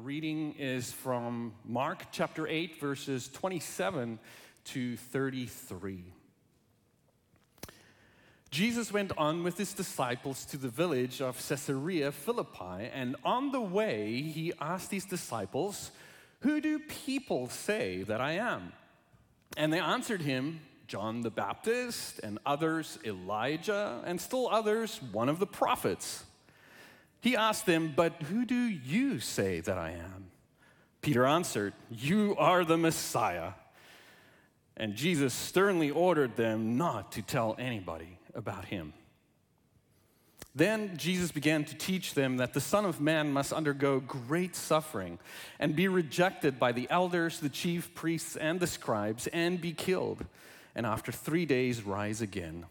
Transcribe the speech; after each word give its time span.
reading 0.00 0.54
is 0.58 0.92
from 0.92 1.52
Mark 1.64 2.04
chapter 2.10 2.48
8, 2.48 2.80
verses 2.80 3.28
27 3.28 4.18
to 4.64 4.96
33. 4.96 6.04
Jesus 8.50 8.92
went 8.92 9.12
on 9.18 9.44
with 9.44 9.58
his 9.58 9.74
disciples 9.74 10.44
to 10.46 10.56
the 10.56 10.68
village 10.68 11.20
of 11.20 11.36
Caesarea 11.46 12.12
Philippi, 12.12 12.88
and 12.94 13.14
on 13.24 13.52
the 13.52 13.60
way 13.60 14.22
he 14.22 14.52
asked 14.60 14.90
his 14.90 15.04
disciples, 15.04 15.90
Who 16.40 16.60
do 16.60 16.78
people 16.78 17.48
say 17.50 18.02
that 18.04 18.20
I 18.20 18.32
am? 18.32 18.72
And 19.56 19.72
they 19.72 19.80
answered 19.80 20.22
him, 20.22 20.60
John 20.86 21.20
the 21.20 21.30
Baptist, 21.30 22.20
and 22.22 22.38
others 22.46 22.98
Elijah, 23.04 24.02
and 24.06 24.20
still 24.20 24.48
others 24.48 24.98
one 25.12 25.28
of 25.28 25.38
the 25.38 25.46
prophets. 25.46 26.24
He 27.20 27.36
asked 27.36 27.66
them, 27.66 27.92
But 27.94 28.22
who 28.22 28.44
do 28.44 28.54
you 28.56 29.20
say 29.20 29.60
that 29.60 29.78
I 29.78 29.90
am? 29.90 30.30
Peter 31.02 31.26
answered, 31.26 31.74
You 31.90 32.34
are 32.38 32.64
the 32.64 32.78
Messiah. 32.78 33.52
And 34.76 34.94
Jesus 34.94 35.34
sternly 35.34 35.90
ordered 35.90 36.36
them 36.36 36.78
not 36.78 37.12
to 37.12 37.22
tell 37.22 37.54
anybody 37.58 38.18
about 38.34 38.66
him. 38.66 38.94
Then 40.54 40.96
Jesus 40.96 41.30
began 41.30 41.64
to 41.64 41.76
teach 41.76 42.14
them 42.14 42.38
that 42.38 42.54
the 42.54 42.60
Son 42.60 42.84
of 42.84 43.00
Man 43.00 43.32
must 43.32 43.52
undergo 43.52 44.00
great 44.00 44.56
suffering 44.56 45.18
and 45.58 45.76
be 45.76 45.86
rejected 45.86 46.58
by 46.58 46.72
the 46.72 46.88
elders, 46.90 47.38
the 47.38 47.48
chief 47.48 47.94
priests, 47.94 48.36
and 48.36 48.58
the 48.58 48.66
scribes, 48.66 49.28
and 49.28 49.60
be 49.60 49.72
killed, 49.72 50.26
and 50.74 50.86
after 50.86 51.12
three 51.12 51.46
days 51.46 51.82
rise 51.82 52.20
again. 52.20 52.66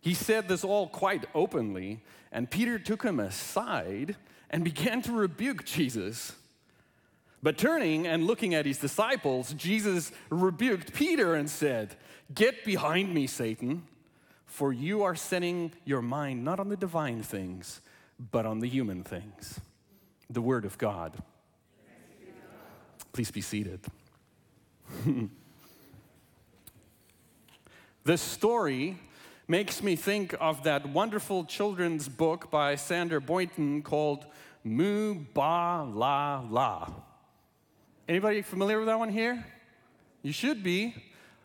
He 0.00 0.14
said 0.14 0.48
this 0.48 0.64
all 0.64 0.88
quite 0.88 1.26
openly, 1.34 2.02
and 2.32 2.50
Peter 2.50 2.78
took 2.78 3.02
him 3.02 3.20
aside 3.20 4.16
and 4.48 4.64
began 4.64 5.02
to 5.02 5.12
rebuke 5.12 5.64
Jesus. 5.64 6.34
But 7.42 7.58
turning 7.58 8.06
and 8.06 8.26
looking 8.26 8.54
at 8.54 8.66
his 8.66 8.78
disciples, 8.78 9.52
Jesus 9.54 10.12
rebuked 10.28 10.92
Peter 10.92 11.34
and 11.34 11.48
said, 11.48 11.96
Get 12.34 12.64
behind 12.64 13.14
me, 13.14 13.26
Satan, 13.26 13.84
for 14.46 14.72
you 14.72 15.02
are 15.02 15.14
setting 15.14 15.72
your 15.84 16.02
mind 16.02 16.44
not 16.44 16.60
on 16.60 16.68
the 16.68 16.76
divine 16.76 17.22
things, 17.22 17.80
but 18.30 18.46
on 18.46 18.60
the 18.60 18.68
human 18.68 19.02
things. 19.02 19.60
The 20.28 20.42
Word 20.42 20.64
of 20.64 20.76
God. 20.78 21.16
Please 23.12 23.30
be 23.30 23.40
seated. 23.40 23.80
the 28.04 28.18
story 28.18 28.98
makes 29.50 29.82
me 29.82 29.96
think 29.96 30.32
of 30.38 30.62
that 30.62 30.88
wonderful 30.90 31.44
children's 31.44 32.08
book 32.08 32.52
by 32.52 32.76
Sandra 32.76 33.20
Boynton 33.20 33.82
called 33.82 34.24
Moo 34.62 35.16
Ba 35.34 35.84
La 35.92 36.44
La. 36.48 36.88
Anybody 38.08 38.42
familiar 38.42 38.78
with 38.78 38.86
that 38.86 39.00
one 39.00 39.08
here? 39.08 39.44
You 40.22 40.30
should 40.32 40.62
be. 40.62 40.94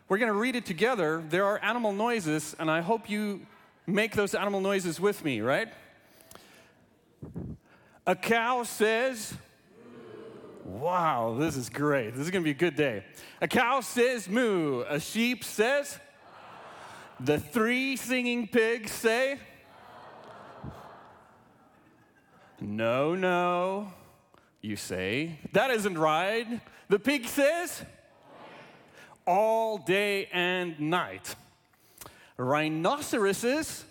We're 0.08 0.18
going 0.18 0.30
to 0.30 0.38
read 0.38 0.54
it 0.54 0.64
together. 0.64 1.20
There 1.28 1.46
are 1.46 1.58
animal 1.64 1.92
noises, 1.92 2.54
and 2.60 2.70
I 2.70 2.80
hope 2.80 3.10
you 3.10 3.44
make 3.88 4.14
those 4.14 4.36
animal 4.36 4.60
noises 4.60 5.00
with 5.00 5.24
me, 5.24 5.40
right? 5.40 5.66
A 8.06 8.14
cow 8.14 8.62
says, 8.62 9.34
Wow, 10.64 11.34
this 11.36 11.56
is 11.56 11.68
great. 11.68 12.12
This 12.12 12.20
is 12.20 12.30
going 12.30 12.44
to 12.44 12.46
be 12.46 12.52
a 12.52 12.54
good 12.54 12.76
day. 12.76 13.02
A 13.40 13.48
cow 13.48 13.80
says 13.80 14.28
moo. 14.28 14.84
A 14.88 15.00
sheep 15.00 15.42
says, 15.42 15.98
the 17.20 17.38
three 17.38 17.96
singing 17.96 18.46
pigs 18.46 18.92
say, 18.92 19.38
No, 22.60 23.14
no. 23.14 23.92
You 24.60 24.76
say, 24.76 25.38
That 25.52 25.70
isn't 25.70 25.96
right. 25.96 26.60
The 26.88 26.98
pig 26.98 27.26
says, 27.26 27.84
All 29.26 29.78
day 29.78 30.28
and 30.32 30.78
night. 30.78 31.34
Rhinoceroses, 32.36 33.84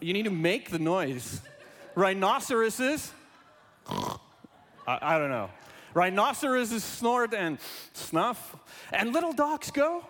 you 0.00 0.14
need 0.14 0.22
to 0.22 0.30
make 0.30 0.70
the 0.70 0.78
noise. 0.78 1.42
Rhinoceroses, 1.94 3.12
I, 3.86 4.18
I 4.86 5.18
don't 5.18 5.30
know. 5.30 5.50
Rhinoceroses 5.92 6.82
snort 6.82 7.34
and 7.34 7.58
snuff, 7.92 8.56
and 8.92 9.12
little 9.12 9.32
dogs 9.32 9.70
go. 9.70 10.04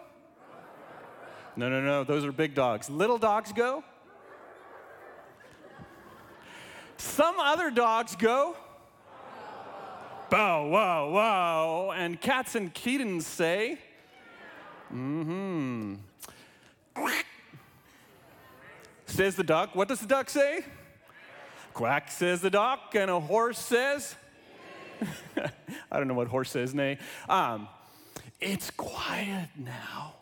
No, 1.58 1.68
no, 1.68 1.80
no, 1.80 2.04
those 2.04 2.24
are 2.24 2.30
big 2.30 2.54
dogs. 2.54 2.88
Little 2.88 3.18
dogs 3.18 3.50
go. 3.50 3.82
Some 6.96 7.40
other 7.40 7.68
dogs 7.68 8.14
go. 8.14 8.56
Bow, 10.30 10.68
wow, 10.68 11.10
wow. 11.10 11.90
And 11.90 12.20
cats 12.20 12.54
and 12.54 12.72
kittens 12.72 13.26
say, 13.26 13.80
mm 14.94 15.24
hmm. 15.24 15.94
Says 19.06 19.34
the 19.34 19.42
duck. 19.42 19.74
What 19.74 19.88
does 19.88 19.98
the 19.98 20.06
duck 20.06 20.30
say? 20.30 20.64
Quack 21.74 22.12
says 22.12 22.40
the 22.40 22.50
duck, 22.50 22.94
and 22.94 23.10
a 23.10 23.18
horse 23.18 23.58
says, 23.58 24.14
I 25.90 25.96
don't 25.98 26.06
know 26.06 26.14
what 26.14 26.28
horse 26.28 26.52
says, 26.52 26.72
nay. 26.72 26.98
Um, 27.28 27.66
it's 28.40 28.70
quiet 28.70 29.48
now. 29.56 30.14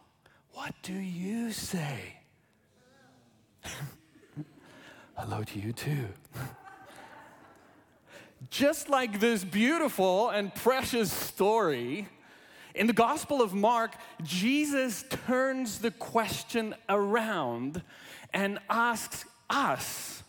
What 0.56 0.74
do 0.82 0.94
you 0.94 1.52
say? 1.52 2.16
Hello 5.14 5.44
to 5.44 5.58
you 5.60 5.74
too. 5.74 6.06
Just 8.48 8.88
like 8.88 9.20
this 9.20 9.44
beautiful 9.44 10.30
and 10.30 10.54
precious 10.54 11.12
story, 11.12 12.08
in 12.74 12.86
the 12.86 12.94
Gospel 12.94 13.42
of 13.42 13.52
Mark, 13.52 13.96
Jesus 14.22 15.04
turns 15.26 15.80
the 15.80 15.90
question 15.90 16.74
around 16.88 17.82
and 18.32 18.58
asks 18.70 19.26
us, 19.50 20.22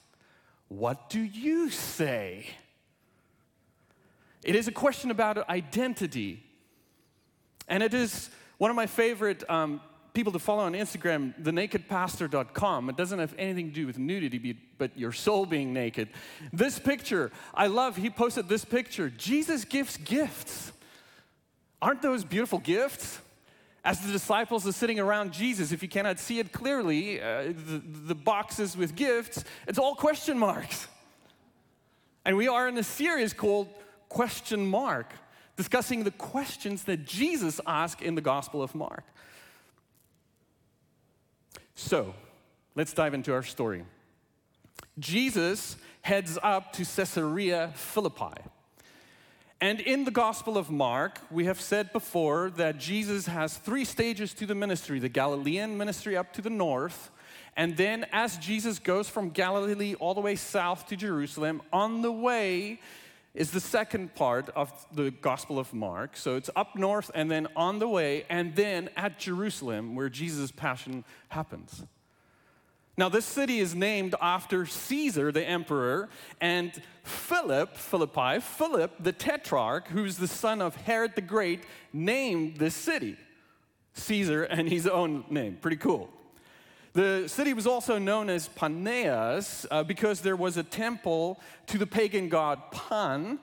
What 0.68 1.10
do 1.10 1.22
you 1.22 1.70
say? 1.70 2.48
It 4.44 4.58
is 4.58 4.68
a 4.68 4.74
question 4.74 5.10
about 5.10 5.50
identity. 5.50 6.44
And 7.70 7.82
it 7.82 7.94
is 7.94 8.30
one 8.58 8.70
of 8.70 8.76
my 8.76 8.88
favorite 8.88 9.50
um, 9.50 9.80
people 10.18 10.34
to 10.34 10.40
follow 10.40 10.64
on 10.64 10.74
Instagram, 10.74 11.32
thenakedpastor.com. 11.44 12.90
It 12.90 12.98
doesn't 12.98 13.20
have 13.20 13.36
anything 13.38 13.68
to 13.68 13.72
do 13.76 13.86
with 13.86 14.00
nudity, 14.00 14.58
but 14.80 14.98
your 14.98 15.12
soul 15.12 15.46
being 15.46 15.74
naked. 15.74 16.10
This 16.52 16.80
picture, 16.80 17.32
I 17.54 17.68
love, 17.68 17.98
he 17.98 18.10
posted 18.10 18.50
this 18.50 18.66
picture. 18.66 19.12
Jesus 19.12 19.64
gives 19.64 19.96
gifts. 19.98 20.72
Aren't 21.84 22.02
those 22.02 22.24
beautiful 22.24 22.58
gifts? 22.58 23.20
As 23.86 24.00
the 24.00 24.12
disciples 24.12 24.66
are 24.66 24.72
sitting 24.72 25.00
around 25.00 25.34
Jesus, 25.34 25.72
if 25.72 25.84
you 25.84 25.88
cannot 25.88 26.18
see 26.18 26.40
it 26.40 26.52
clearly, 26.52 27.22
uh, 27.22 27.54
the, 27.54 27.84
the 28.08 28.16
boxes 28.16 28.76
with 28.76 28.96
gifts, 28.96 29.44
it's 29.68 29.78
all 29.78 29.94
question 29.94 30.36
marks. 30.40 30.88
And 32.26 32.36
we 32.36 32.48
are 32.48 32.68
in 32.68 32.76
a 32.80 32.84
series 32.84 33.34
called 33.34 33.70
Question 34.10 34.66
Mark, 34.66 35.14
discussing 35.58 36.06
the 36.06 36.12
questions 36.12 36.86
that 36.86 37.06
Jesus 37.06 37.62
asked 37.68 38.02
in 38.02 38.16
the 38.16 38.22
Gospel 38.22 38.64
of 38.64 38.74
Mark. 38.74 39.04
So, 41.80 42.16
let's 42.74 42.92
dive 42.92 43.14
into 43.14 43.32
our 43.32 43.44
story. 43.44 43.84
Jesus 44.98 45.78
heads 46.02 46.40
up 46.42 46.74
to 46.74 46.84
Caesarea 46.84 47.72
Philippi. 47.76 48.34
And 49.62 49.80
in 49.82 50.04
the 50.04 50.10
Gospel 50.10 50.58
of 50.58 50.72
Mark, 50.72 51.20
we 51.30 51.46
have 51.46 51.62
said 51.62 51.94
before 51.94 52.50
that 52.56 52.80
Jesus 52.80 53.28
has 53.28 53.58
three 53.58 53.86
stages 53.86 54.34
to 54.34 54.48
the 54.48 54.56
ministry 54.56 54.98
the 54.98 55.08
Galilean 55.08 55.78
ministry 55.78 56.18
up 56.18 56.34
to 56.34 56.42
the 56.42 56.50
north. 56.50 57.12
And 57.56 57.78
then, 57.78 58.08
as 58.12 58.40
Jesus 58.40 58.80
goes 58.80 59.08
from 59.08 59.30
Galilee 59.30 59.94
all 60.00 60.16
the 60.16 60.22
way 60.22 60.36
south 60.36 60.88
to 60.88 60.96
Jerusalem, 60.96 61.62
on 61.72 62.02
the 62.02 62.12
way, 62.12 62.80
is 63.38 63.52
the 63.52 63.62
second 63.62 64.16
part 64.16 64.50
of 64.56 64.74
the 64.92 65.12
Gospel 65.12 65.60
of 65.60 65.72
Mark. 65.74 66.18
So 66.18 66.36
it's 66.36 66.50
up 66.56 66.76
north 66.76 67.12
and 67.14 67.30
then 67.30 67.48
on 67.56 67.78
the 67.78 67.88
way, 67.88 68.26
and 68.30 68.56
then 68.56 68.90
at 68.98 69.20
Jerusalem, 69.20 69.96
where 69.96 70.10
Jesus' 70.10 70.52
passion 70.52 71.04
happens. 71.30 71.84
Now, 72.98 73.10
this 73.10 73.26
city 73.26 73.60
is 73.60 73.76
named 73.76 74.16
after 74.20 74.66
Caesar, 74.66 75.32
the 75.32 75.48
emperor, 75.48 76.10
and 76.42 76.72
Philip, 77.04 77.78
Philippi, 77.78 78.40
Philip, 78.40 78.96
the 79.00 79.12
tetrarch, 79.12 79.88
who's 79.90 80.18
the 80.18 80.28
son 80.28 80.60
of 80.60 80.76
Herod 80.76 81.14
the 81.14 81.22
Great, 81.22 81.64
named 81.94 82.58
this 82.58 82.74
city. 82.74 83.16
Caesar 83.94 84.44
and 84.44 84.68
his 84.68 84.88
own 84.88 85.26
name. 85.30 85.58
Pretty 85.62 85.78
cool. 85.78 86.10
The 86.98 87.28
city 87.28 87.54
was 87.54 87.68
also 87.68 88.00
known 88.00 88.28
as 88.28 88.50
Paneas 88.50 89.68
uh, 89.70 89.84
because 89.84 90.22
there 90.22 90.36
was 90.36 90.58
a 90.58 90.64
temple 90.64 91.40
to 91.68 91.78
the 91.78 91.86
pagan 91.86 92.28
god 92.28 92.72
Pan. 92.72 93.38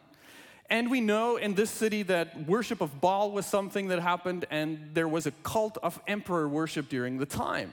And 0.68 0.90
we 0.90 1.00
know 1.00 1.36
in 1.36 1.54
this 1.54 1.70
city 1.70 2.02
that 2.02 2.48
worship 2.48 2.80
of 2.80 3.00
Baal 3.00 3.30
was 3.30 3.46
something 3.46 3.86
that 3.90 4.00
happened, 4.00 4.44
and 4.50 4.90
there 4.92 5.06
was 5.06 5.26
a 5.26 5.30
cult 5.44 5.78
of 5.84 6.00
emperor 6.08 6.48
worship 6.48 6.88
during 6.88 7.18
the 7.18 7.26
time. 7.26 7.72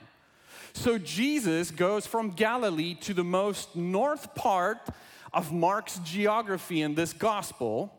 So 0.72 0.98
Jesus 0.98 1.72
goes 1.72 2.06
from 2.06 2.30
Galilee 2.30 2.94
to 3.00 3.12
the 3.12 3.24
most 3.24 3.74
north 3.74 4.36
part 4.36 4.88
of 5.34 5.50
Mark's 5.50 5.98
geography 6.04 6.80
in 6.80 6.94
this 6.94 7.12
gospel 7.12 7.92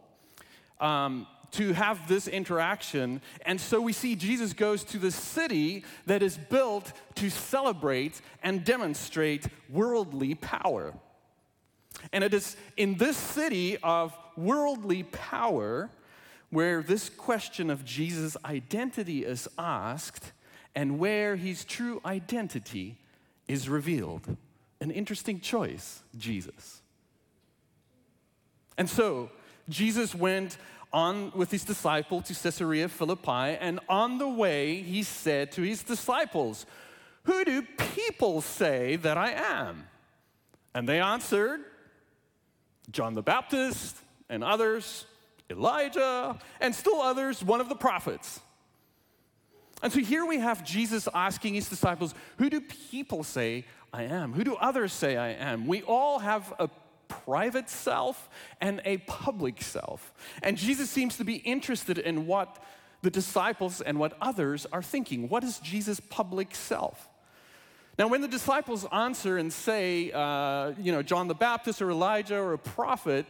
um, 0.80 1.27
to 1.53 1.73
have 1.73 2.07
this 2.07 2.27
interaction. 2.27 3.21
And 3.45 3.59
so 3.59 3.81
we 3.81 3.94
see 3.94 4.15
Jesus 4.15 4.53
goes 4.53 4.83
to 4.85 4.97
the 4.97 5.11
city 5.11 5.83
that 6.05 6.21
is 6.21 6.38
built 6.38 6.91
to 7.15 7.29
celebrate 7.29 8.21
and 8.41 8.63
demonstrate 8.63 9.47
worldly 9.69 10.35
power. 10.35 10.94
And 12.11 12.23
it 12.23 12.33
is 12.33 12.57
in 12.75 12.97
this 12.97 13.17
city 13.17 13.77
of 13.77 14.17
worldly 14.35 15.03
power 15.03 15.89
where 16.50 16.83
this 16.83 17.09
question 17.09 17.69
of 17.69 17.85
Jesus' 17.85 18.38
identity 18.45 19.25
is 19.25 19.47
asked 19.57 20.33
and 20.75 20.99
where 20.99 21.35
his 21.35 21.63
true 21.65 22.01
identity 22.06 22.97
is 23.47 23.69
revealed. 23.69 24.38
An 24.81 24.91
interesting 24.91 25.39
choice, 25.39 26.03
Jesus. 26.17 26.81
And 28.77 28.89
so, 28.89 29.29
Jesus 29.69 30.13
went 30.13 30.57
on 30.94 31.31
with 31.36 31.51
his 31.51 31.63
disciple 31.63 32.22
to 32.22 32.34
Caesarea 32.34 32.88
Philippi, 32.88 33.57
and 33.60 33.80
on 33.90 34.19
the 34.19 34.28
way, 34.28 34.81
he 34.81 35.04
said 35.04 35.51
to 35.54 35.63
his 35.63 35.84
disciples, 35.84 36.66
Who 37.24 37.44
do 37.44 37.63
people 37.95 38.42
say 38.42 38.95
that 38.98 39.18
I 39.18 39.31
am? 39.31 39.88
And 40.75 40.88
they 40.88 41.00
answered, 41.00 41.62
John 42.92 43.13
the 43.16 43.24
Baptist, 43.24 43.98
and 44.30 44.44
others, 44.44 45.06
Elijah, 45.50 46.40
and 46.62 46.74
still 46.74 47.01
others, 47.01 47.44
one 47.44 47.62
of 47.62 47.69
the 47.69 47.75
prophets. 47.75 48.40
And 49.81 49.92
so 49.92 50.00
here 50.00 50.25
we 50.25 50.40
have 50.40 50.63
Jesus 50.63 51.10
asking 51.13 51.56
his 51.56 51.68
disciples, 51.68 52.16
Who 52.38 52.50
do 52.50 52.62
people 52.62 53.24
say 53.24 53.66
I 53.92 54.04
am? 54.04 54.34
Who 54.34 54.44
do 54.44 54.56
others 54.56 54.94
say 54.94 55.18
I 55.18 55.30
am? 55.30 55.68
We 55.68 55.81
all 55.84 56.19
have 56.19 56.54
a 56.57 56.69
private 57.25 57.69
self 57.69 58.30
and 58.60 58.81
a 58.86 58.98
public 58.98 59.62
self. 59.62 60.13
And 60.42 60.57
Jesus 60.57 60.89
seems 60.89 61.18
to 61.18 61.24
be 61.24 61.36
interested 61.36 61.98
in 61.98 62.27
what 62.27 62.62
the 63.01 63.10
disciples 63.10 63.81
and 63.81 64.00
what 64.00 64.18
others 64.21 64.65
are 64.71 64.81
thinking. 64.81 65.30
What 65.30 65.44
is 65.44 65.60
Jesus' 65.60 66.00
public 66.00 66.56
self? 66.56 67.10
Now, 68.00 68.07
when 68.07 68.21
the 68.21 68.27
disciples 68.27 68.86
answer 68.92 69.38
and 69.38 69.54
say, 69.54 70.12
uh, 70.12 70.74
you 70.80 70.92
know, 70.92 71.04
John 71.04 71.27
the 71.27 71.36
Baptist 71.36 71.81
or 71.81 71.92
Elijah 71.92 72.39
or 72.39 72.54
a 72.54 72.57
prophet, 72.57 73.25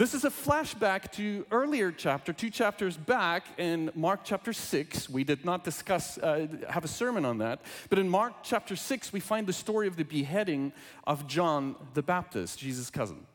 this 0.00 0.14
is 0.14 0.24
a 0.24 0.30
flashback 0.30 1.12
to 1.12 1.44
earlier 1.50 1.92
chapter, 1.92 2.32
two 2.32 2.48
chapters 2.48 2.96
back 2.96 3.44
in 3.58 3.90
Mark 3.94 4.20
chapter 4.24 4.54
6. 4.54 5.10
We 5.10 5.24
did 5.24 5.44
not 5.44 5.62
discuss, 5.62 6.16
uh, 6.16 6.46
have 6.70 6.86
a 6.86 6.88
sermon 6.88 7.26
on 7.26 7.36
that. 7.36 7.60
But 7.90 7.98
in 7.98 8.08
Mark 8.08 8.32
chapter 8.42 8.76
6, 8.76 9.12
we 9.12 9.20
find 9.20 9.46
the 9.46 9.52
story 9.52 9.86
of 9.86 9.96
the 9.96 10.04
beheading 10.04 10.72
of 11.06 11.26
John 11.26 11.76
the 11.92 12.02
Baptist, 12.02 12.58
Jesus' 12.58 12.88
cousin. 12.88 13.26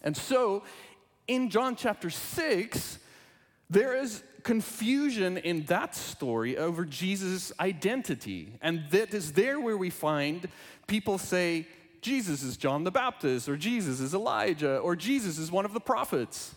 And 0.00 0.16
so, 0.16 0.62
in 1.26 1.50
John 1.50 1.74
chapter 1.74 2.08
6, 2.08 3.00
there 3.68 3.96
is 3.96 4.22
confusion 4.44 5.38
in 5.38 5.64
that 5.64 5.96
story 5.96 6.56
over 6.56 6.84
Jesus' 6.84 7.50
identity. 7.58 8.52
And 8.62 8.84
that 8.92 9.12
is 9.12 9.32
there 9.32 9.58
where 9.58 9.76
we 9.76 9.90
find 9.90 10.46
people 10.86 11.18
say, 11.18 11.66
Jesus 12.04 12.42
is 12.42 12.58
John 12.58 12.84
the 12.84 12.90
Baptist, 12.90 13.48
or 13.48 13.56
Jesus 13.56 13.98
is 13.98 14.12
Elijah, 14.12 14.76
or 14.76 14.94
Jesus 14.94 15.38
is 15.38 15.50
one 15.50 15.64
of 15.64 15.72
the 15.72 15.80
prophets. 15.80 16.54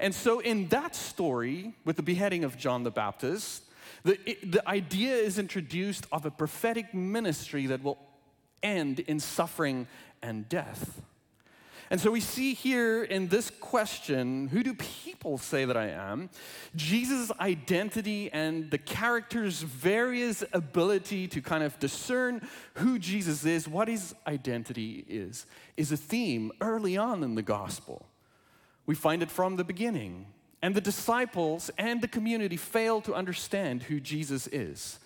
And 0.00 0.14
so, 0.14 0.40
in 0.40 0.68
that 0.68 0.96
story, 0.96 1.74
with 1.84 1.96
the 1.96 2.02
beheading 2.02 2.44
of 2.44 2.56
John 2.56 2.82
the 2.82 2.90
Baptist, 2.90 3.62
the, 4.04 4.18
the 4.42 4.66
idea 4.66 5.16
is 5.16 5.38
introduced 5.38 6.06
of 6.10 6.24
a 6.24 6.30
prophetic 6.30 6.94
ministry 6.94 7.66
that 7.66 7.82
will 7.82 7.98
end 8.62 9.00
in 9.00 9.20
suffering 9.20 9.86
and 10.22 10.48
death. 10.48 11.02
And 11.90 12.00
so 12.00 12.10
we 12.10 12.20
see 12.20 12.52
here 12.52 13.02
in 13.02 13.28
this 13.28 13.50
question, 13.50 14.48
who 14.48 14.62
do 14.62 14.74
people 14.74 15.38
say 15.38 15.64
that 15.64 15.76
I 15.76 15.88
am? 15.88 16.28
Jesus' 16.76 17.32
identity 17.40 18.30
and 18.30 18.70
the 18.70 18.78
character's 18.78 19.62
various 19.62 20.44
ability 20.52 21.28
to 21.28 21.40
kind 21.40 21.64
of 21.64 21.78
discern 21.78 22.46
who 22.74 22.98
Jesus 22.98 23.46
is, 23.46 23.66
what 23.66 23.88
his 23.88 24.14
identity 24.26 25.04
is, 25.08 25.46
is 25.78 25.90
a 25.90 25.96
theme 25.96 26.52
early 26.60 26.98
on 26.98 27.22
in 27.22 27.36
the 27.36 27.42
gospel. 27.42 28.04
We 28.84 28.94
find 28.94 29.22
it 29.22 29.30
from 29.30 29.56
the 29.56 29.64
beginning. 29.64 30.26
And 30.60 30.74
the 30.74 30.80
disciples 30.80 31.70
and 31.78 32.02
the 32.02 32.08
community 32.08 32.56
fail 32.56 33.00
to 33.02 33.14
understand 33.14 33.84
who 33.84 34.00
Jesus 34.00 34.46
is. 34.48 34.98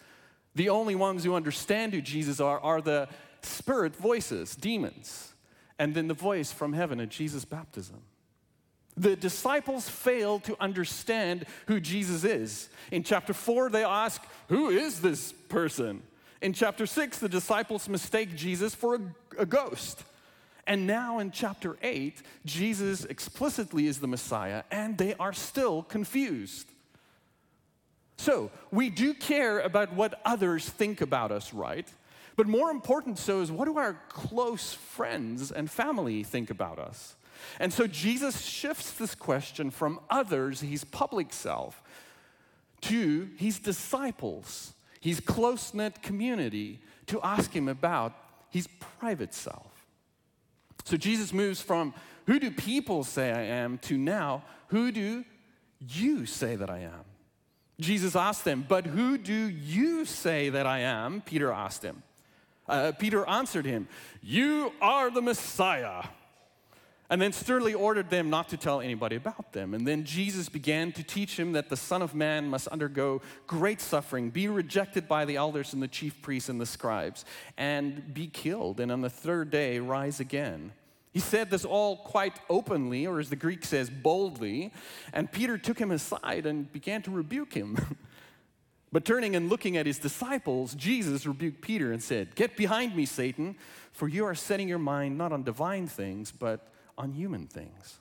The 0.55 0.69
only 0.69 0.95
ones 0.95 1.23
who 1.23 1.35
understand 1.35 1.93
who 1.93 2.01
Jesus 2.01 2.41
are 2.41 2.59
are 2.59 2.81
the 2.81 3.09
spirit 3.43 3.95
voices, 3.95 4.57
demons 4.57 5.32
and 5.79 5.95
then 5.95 6.09
the 6.09 6.15
voice 6.15 6.53
from 6.53 6.73
heaven 6.73 7.01
at 7.01 7.09
Jesus' 7.09 7.45
baptism. 7.45 8.03
The 8.97 9.17
disciples 9.17 9.89
fail 9.89 10.39
to 10.41 10.57
understand 10.61 11.47
who 11.67 11.81
Jesus 11.81 12.25
is. 12.25 12.69
In 12.91 13.03
chapter 13.03 13.33
4, 13.33 13.71
they 13.71 13.85
ask, 13.85 14.23
Who 14.49 14.69
is 14.69 15.01
this 15.01 15.33
person? 15.33 16.03
In 16.43 16.53
chapter 16.53 16.87
6, 16.87 17.19
the 17.19 17.29
disciples 17.29 17.89
mistake 17.89 18.37
Jesus 18.37 18.75
for 18.75 18.97
a, 18.97 19.01
a 19.39 19.47
ghost. 19.47 20.03
And 20.67 20.87
now 20.87 21.19
in 21.19 21.31
chapter 21.31 21.77
8, 21.83 22.23
Jesus 22.45 23.05
explicitly 23.05 23.87
is 23.87 24.01
the 24.01 24.07
Messiah, 24.07 24.63
and 24.71 24.99
they 24.99 25.15
are 25.15 25.33
still 25.33 25.83
confused. 25.83 26.69
So, 28.19 28.51
we 28.71 28.91
do 28.91 29.15
care 29.15 29.61
about 29.61 29.95
what 29.95 30.21
others 30.25 30.69
think 30.69 31.01
about 31.01 31.33
us, 31.33 31.53
right? 31.53 31.89
But 32.37 32.47
more 32.47 32.71
important 32.71 33.19
so 33.19 33.41
is 33.41 33.53
what 33.53 33.67
do 33.67 33.77
our 33.77 34.01
close 34.09 34.73
friends 34.73 35.53
and 35.53 35.71
family 35.71 36.23
think 36.23 36.51
about 36.51 36.79
us? 36.79 37.17
And 37.59 37.73
so 37.73 37.87
Jesus 37.87 38.43
shifts 38.43 38.93
this 38.93 39.15
question 39.15 39.71
from 39.71 40.01
others, 40.09 40.61
his 40.61 40.85
public 40.85 41.33
self, 41.33 41.83
to 42.83 43.31
his 43.37 43.59
disciples, 43.59 44.75
his 45.01 45.21
close 45.21 45.75
knit 45.75 46.03
community, 46.03 46.81
to 47.07 47.21
ask 47.23 47.53
him 47.55 47.69
about 47.69 48.15
his 48.51 48.69
private 48.99 49.35
self. 49.35 49.87
So 50.85 50.97
Jesus 50.97 51.33
moves 51.33 51.61
from 51.61 51.95
who 52.27 52.39
do 52.39 52.51
people 52.51 53.05
say 53.05 53.33
I 53.33 53.43
am 53.43 53.79
to 53.79 53.99
now, 53.99 54.45
who 54.69 54.93
do 54.93 55.25
you 55.81 56.27
say 56.27 56.57
that 56.57 56.71
I 56.71 56.81
am? 56.81 57.05
Jesus 57.81 58.15
asked 58.15 58.45
them, 58.45 58.65
but 58.69 58.87
who 58.87 59.19
do 59.19 59.33
you 59.33 60.05
say 60.05 60.49
that 60.51 60.67
I 60.67 60.81
am? 60.81 61.21
Peter 61.21 61.53
asked 61.53 61.83
him. 61.83 62.03
Uh, 62.69 62.93
Peter 62.99 63.29
answered 63.29 63.67
him, 63.67 63.89
You 64.23 64.73
are 64.81 65.11
the 65.11 65.23
Messiah. 65.23 66.05
And 67.11 67.21
then 67.21 67.33
sternly 67.35 67.75
ordered 67.75 68.09
them 68.09 68.31
not 68.31 68.49
to 68.49 68.57
tell 68.57 68.81
anybody 68.81 69.17
about 69.17 69.53
them. 69.53 69.75
And 69.75 69.87
then 69.87 70.05
Jesus 70.05 70.49
began 70.49 70.93
to 70.93 71.03
teach 71.03 71.39
him 71.39 71.53
that 71.53 71.69
the 71.69 71.77
Son 71.77 72.01
of 72.01 72.15
Man 72.15 72.49
must 72.49 72.69
undergo 72.69 73.21
great 73.47 73.83
suffering, 73.83 74.31
be 74.31 74.49
rejected 74.49 75.07
by 75.09 75.27
the 75.27 75.37
elders 75.37 75.75
and 75.75 75.83
the 75.83 75.89
chief 75.89 76.23
priests 76.23 76.49
and 76.49 76.59
the 76.59 76.65
scribes, 76.65 77.27
and 77.59 78.15
be 78.15 78.29
killed, 78.29 78.81
and 78.81 78.91
on 78.91 79.03
the 79.03 79.11
third 79.11 79.51
day 79.51 79.79
rise 79.79 80.21
again. 80.21 80.73
He 81.13 81.21
said 81.21 81.51
this 81.51 81.67
all 81.67 81.99
quite 81.99 82.41
openly, 82.49 83.07
or 83.07 83.21
as 83.21 83.29
the 83.29 83.37
Greek 83.37 83.67
says, 83.67 83.91
boldly, 83.91 84.73
and 85.13 85.31
Peter 85.31 85.59
took 85.59 85.79
him 85.79 85.91
aside 85.91 86.47
and 86.47 86.73
began 86.73 87.03
to 87.03 87.11
rebuke 87.11 87.53
him. 87.53 87.77
But 88.93 89.07
turning 89.07 89.35
and 89.35 89.49
looking 89.49 89.79
at 89.79 89.87
his 89.87 89.99
disciples, 89.99 90.75
Jesus 90.75 91.27
rebuked 91.27 91.63
Peter 91.63 91.93
and 91.93 92.03
said, 92.03 92.35
Get 92.35 92.57
behind 92.57 92.95
me, 92.95 93.07
Satan, 93.07 93.57
for 93.93 94.07
you 94.07 94.27
are 94.27 94.35
setting 94.35 94.69
your 94.69 94.79
mind 94.79 95.17
not 95.17 95.33
on 95.33 95.43
divine 95.43 95.87
things, 95.87 96.31
but 96.31 96.69
on 96.99 97.13
human 97.13 97.47
things. 97.47 97.99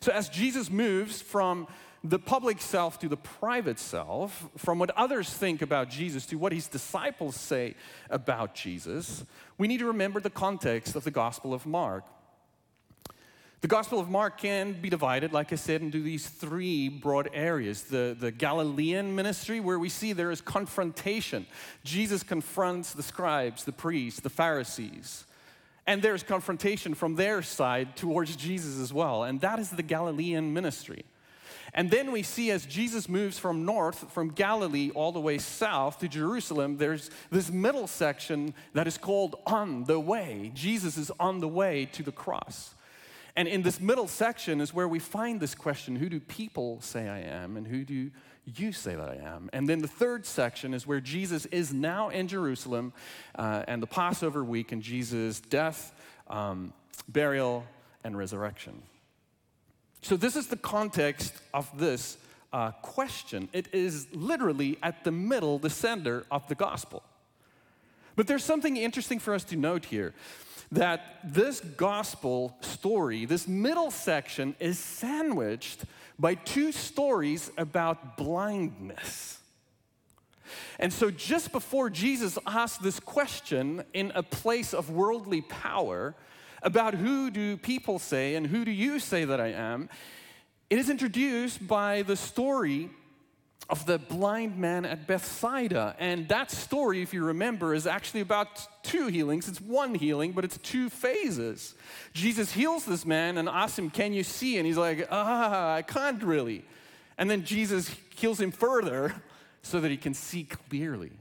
So, 0.00 0.10
as 0.10 0.28
Jesus 0.28 0.70
moves 0.70 1.22
from 1.22 1.68
the 2.02 2.18
public 2.18 2.60
self 2.60 2.98
to 2.98 3.08
the 3.08 3.16
private 3.16 3.78
self, 3.78 4.48
from 4.56 4.80
what 4.80 4.90
others 4.96 5.30
think 5.30 5.62
about 5.62 5.88
Jesus 5.88 6.26
to 6.26 6.36
what 6.36 6.52
his 6.52 6.66
disciples 6.66 7.36
say 7.36 7.76
about 8.10 8.56
Jesus, 8.56 9.24
we 9.56 9.68
need 9.68 9.78
to 9.78 9.86
remember 9.86 10.18
the 10.18 10.30
context 10.30 10.96
of 10.96 11.04
the 11.04 11.12
Gospel 11.12 11.54
of 11.54 11.64
Mark. 11.64 12.04
The 13.62 13.68
Gospel 13.68 14.00
of 14.00 14.10
Mark 14.10 14.38
can 14.38 14.72
be 14.72 14.90
divided, 14.90 15.32
like 15.32 15.52
I 15.52 15.54
said, 15.54 15.82
into 15.82 16.02
these 16.02 16.28
three 16.28 16.88
broad 16.88 17.30
areas. 17.32 17.82
The, 17.82 18.16
the 18.18 18.32
Galilean 18.32 19.14
ministry, 19.14 19.60
where 19.60 19.78
we 19.78 19.88
see 19.88 20.12
there 20.12 20.32
is 20.32 20.40
confrontation. 20.40 21.46
Jesus 21.84 22.24
confronts 22.24 22.92
the 22.92 23.04
scribes, 23.04 23.62
the 23.62 23.70
priests, 23.70 24.18
the 24.18 24.30
Pharisees. 24.30 25.26
And 25.86 26.02
there's 26.02 26.24
confrontation 26.24 26.94
from 26.94 27.14
their 27.14 27.40
side 27.40 27.94
towards 27.94 28.34
Jesus 28.34 28.80
as 28.80 28.92
well. 28.92 29.22
And 29.22 29.40
that 29.42 29.60
is 29.60 29.70
the 29.70 29.84
Galilean 29.84 30.52
ministry. 30.52 31.04
And 31.72 31.88
then 31.88 32.10
we 32.10 32.24
see 32.24 32.50
as 32.50 32.66
Jesus 32.66 33.08
moves 33.08 33.38
from 33.38 33.64
north, 33.64 34.10
from 34.10 34.30
Galilee 34.30 34.90
all 34.92 35.12
the 35.12 35.20
way 35.20 35.38
south 35.38 36.00
to 36.00 36.08
Jerusalem, 36.08 36.78
there's 36.78 37.10
this 37.30 37.48
middle 37.48 37.86
section 37.86 38.54
that 38.72 38.88
is 38.88 38.98
called 38.98 39.36
On 39.46 39.84
the 39.84 40.00
Way. 40.00 40.50
Jesus 40.52 40.98
is 40.98 41.12
on 41.20 41.38
the 41.38 41.46
way 41.46 41.84
to 41.92 42.02
the 42.02 42.10
cross. 42.10 42.74
And 43.34 43.48
in 43.48 43.62
this 43.62 43.80
middle 43.80 44.08
section 44.08 44.60
is 44.60 44.74
where 44.74 44.88
we 44.88 44.98
find 44.98 45.40
this 45.40 45.54
question 45.54 45.96
who 45.96 46.08
do 46.08 46.20
people 46.20 46.80
say 46.80 47.08
I 47.08 47.20
am, 47.20 47.56
and 47.56 47.66
who 47.66 47.84
do 47.84 48.10
you 48.44 48.72
say 48.72 48.94
that 48.94 49.08
I 49.08 49.16
am? 49.16 49.48
And 49.52 49.68
then 49.68 49.80
the 49.80 49.88
third 49.88 50.26
section 50.26 50.74
is 50.74 50.86
where 50.86 51.00
Jesus 51.00 51.46
is 51.46 51.72
now 51.72 52.10
in 52.10 52.28
Jerusalem 52.28 52.92
uh, 53.34 53.64
and 53.66 53.82
the 53.82 53.86
Passover 53.86 54.44
week 54.44 54.72
and 54.72 54.82
Jesus' 54.82 55.40
death, 55.40 55.94
um, 56.28 56.72
burial, 57.08 57.64
and 58.04 58.18
resurrection. 58.18 58.82
So, 60.02 60.16
this 60.16 60.36
is 60.36 60.48
the 60.48 60.56
context 60.56 61.32
of 61.54 61.70
this 61.78 62.18
uh, 62.52 62.72
question. 62.82 63.48
It 63.52 63.72
is 63.72 64.08
literally 64.12 64.76
at 64.82 65.04
the 65.04 65.12
middle, 65.12 65.58
the 65.58 65.70
center 65.70 66.26
of 66.30 66.46
the 66.48 66.54
gospel. 66.54 67.02
But 68.14 68.26
there's 68.26 68.44
something 68.44 68.76
interesting 68.76 69.18
for 69.18 69.32
us 69.32 69.44
to 69.44 69.56
note 69.56 69.86
here 69.86 70.12
that 70.72 71.18
this 71.22 71.60
gospel 71.60 72.56
story, 72.62 73.26
this 73.26 73.46
middle 73.46 73.90
section, 73.90 74.56
is 74.58 74.78
sandwiched 74.78 75.84
by 76.18 76.34
two 76.34 76.72
stories 76.72 77.50
about 77.58 78.16
blindness. 78.16 79.38
And 80.78 80.92
so, 80.92 81.10
just 81.10 81.52
before 81.52 81.90
Jesus 81.90 82.38
asked 82.46 82.82
this 82.82 83.00
question 83.00 83.84
in 83.92 84.12
a 84.14 84.22
place 84.22 84.74
of 84.74 84.90
worldly 84.90 85.42
power 85.42 86.14
about 86.62 86.94
who 86.94 87.30
do 87.30 87.56
people 87.56 87.98
say 87.98 88.34
and 88.34 88.46
who 88.46 88.64
do 88.64 88.70
you 88.70 88.98
say 88.98 89.24
that 89.24 89.40
I 89.40 89.48
am, 89.48 89.88
it 90.70 90.78
is 90.78 90.88
introduced 90.88 91.66
by 91.66 92.02
the 92.02 92.16
story 92.16 92.90
of 93.72 93.86
the 93.86 93.98
blind 93.98 94.58
man 94.58 94.84
at 94.84 95.06
Bethsaida. 95.06 95.96
And 95.98 96.28
that 96.28 96.50
story, 96.50 97.00
if 97.00 97.14
you 97.14 97.24
remember, 97.24 97.72
is 97.72 97.86
actually 97.86 98.20
about 98.20 98.68
two 98.82 99.06
healings. 99.06 99.48
It's 99.48 99.62
one 99.62 99.94
healing, 99.94 100.32
but 100.32 100.44
it's 100.44 100.58
two 100.58 100.90
phases. 100.90 101.74
Jesus 102.12 102.52
heals 102.52 102.84
this 102.84 103.06
man 103.06 103.38
and 103.38 103.48
asks 103.48 103.78
him, 103.78 103.88
Can 103.88 104.12
you 104.12 104.24
see? 104.24 104.58
And 104.58 104.66
he's 104.66 104.76
like, 104.76 105.08
Ah, 105.10 105.72
I 105.72 105.80
can't 105.80 106.22
really. 106.22 106.66
And 107.16 107.30
then 107.30 107.44
Jesus 107.44 107.96
heals 108.14 108.38
him 108.38 108.52
further 108.52 109.14
so 109.62 109.80
that 109.80 109.90
he 109.90 109.96
can 109.96 110.12
see 110.12 110.44
clearly. 110.44 111.12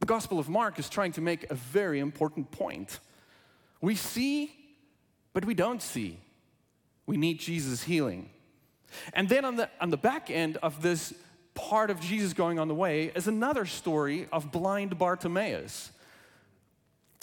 The 0.00 0.06
Gospel 0.06 0.38
of 0.38 0.46
Mark 0.46 0.78
is 0.78 0.90
trying 0.90 1.12
to 1.12 1.22
make 1.22 1.50
a 1.50 1.54
very 1.54 2.00
important 2.00 2.50
point. 2.50 3.00
We 3.80 3.94
see, 3.94 4.52
but 5.32 5.46
we 5.46 5.54
don't 5.54 5.80
see. 5.80 6.20
We 7.06 7.16
need 7.16 7.40
Jesus' 7.40 7.84
healing. 7.84 8.28
And 9.14 9.26
then 9.30 9.46
on 9.46 9.56
the, 9.56 9.70
on 9.80 9.88
the 9.88 9.96
back 9.96 10.30
end 10.30 10.58
of 10.58 10.82
this 10.82 11.14
part 11.58 11.90
of 11.90 12.00
Jesus 12.00 12.32
going 12.34 12.60
on 12.60 12.68
the 12.68 12.74
way 12.74 13.10
is 13.16 13.26
another 13.26 13.66
story 13.66 14.28
of 14.32 14.52
blind 14.52 14.96
Bartimaeus 14.96 15.90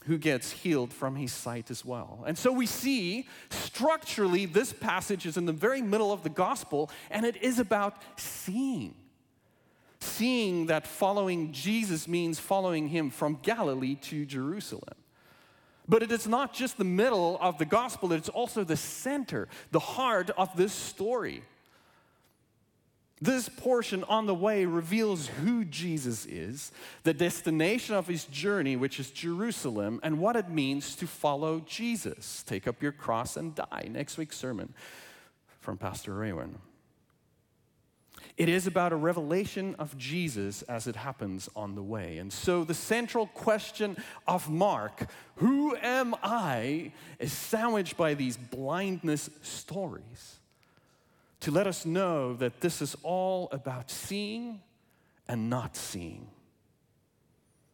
who 0.08 0.18
gets 0.18 0.51
healed 0.51 0.92
from 0.92 1.15
his 1.15 1.32
sight 1.32 1.72
as 1.72 1.86
well. 1.86 2.22
And 2.27 2.38
so 2.38 2.51
we 2.51 2.65
see 2.65 3.27
structurally 3.50 4.46
this 4.46 4.74
passage 4.74 5.25
is 5.25 5.38
in 5.38 5.46
the 5.46 5.54
very 5.54 5.82
middle 5.82 6.12
of 6.12 6.24
the 6.24 6.30
gospel 6.30 6.92
and 7.10 7.25
it 7.25 7.38
is 7.38 7.60
about 7.60 8.01
seeing. 8.18 8.94
Seeing 10.01 10.65
that 10.65 10.86
following 10.86 11.54
Jesus 11.54 12.06
means 12.06 12.38
following 12.38 12.89
him 12.89 13.10
from 13.10 13.39
Galilee 13.42 13.96
to 14.01 14.25
Jerusalem. 14.25 14.98
But 15.88 16.04
it 16.04 16.12
is 16.12 16.27
not 16.27 16.54
just 16.54 16.77
the 16.77 16.84
middle 16.84 17.38
of 17.39 17.58
the 17.58 17.65
gospel, 17.65 18.12
it's 18.12 18.30
also 18.30 18.65
the 18.65 18.75
center, 18.75 19.48
the 19.72 19.80
heart 19.80 20.30
of 20.32 20.56
this 20.58 20.74
story. 20.74 21.42
This 23.22 23.48
portion 23.48 24.03
on 24.05 24.25
the 24.25 24.36
way 24.36 24.65
reveals 24.65 25.27
who 25.27 25.63
Jesus 25.63 26.25
is, 26.25 26.72
the 27.03 27.13
destination 27.13 27.95
of 27.95 28.07
his 28.07 28.25
journey, 28.25 28.75
which 28.75 29.00
is 29.00 29.10
Jerusalem, 29.10 30.01
and 30.03 30.19
what 30.19 30.36
it 30.36 30.50
means 30.50 30.95
to 30.98 31.07
follow 31.07 31.62
Jesus. 31.65 32.43
Take 32.43 32.67
up 32.67 32.84
your 32.84 32.91
cross 32.91 33.38
and 33.38 33.55
die. 33.55 33.88
Next 33.89 34.17
week's 34.17 34.36
sermon 34.36 34.74
from 35.62 35.77
Pastor 35.77 36.12
Raywin. 36.12 36.55
It 38.38 38.50
is 38.50 38.67
about 38.67 38.91
a 38.91 38.98
revelation 38.98 39.75
of 39.79 39.98
Jesus 39.98 40.62
as 40.63 40.88
it 40.88 40.98
happens 40.98 41.48
on 41.55 41.75
the 41.75 41.84
way. 41.84 42.17
And 42.17 42.34
so 42.34 42.65
the 42.65 42.74
central 42.74 43.27
question 43.27 43.95
of 44.27 44.50
Mark, 44.50 45.10
who 45.36 45.74
am 45.77 46.15
I, 46.22 46.91
is 47.17 47.31
sandwiched 47.31 47.95
by 47.95 48.13
these 48.13 48.36
blindness 48.36 49.29
stories 49.41 50.35
to 51.42 51.51
let 51.51 51.68
us 51.68 51.86
know 51.86 52.34
that 52.36 52.62
this 52.62 52.82
is 52.82 52.96
all 53.04 53.50
about 53.51 53.92
seeing 53.92 54.62
and 55.27 55.50
not 55.50 55.75
seeing. 55.75 56.27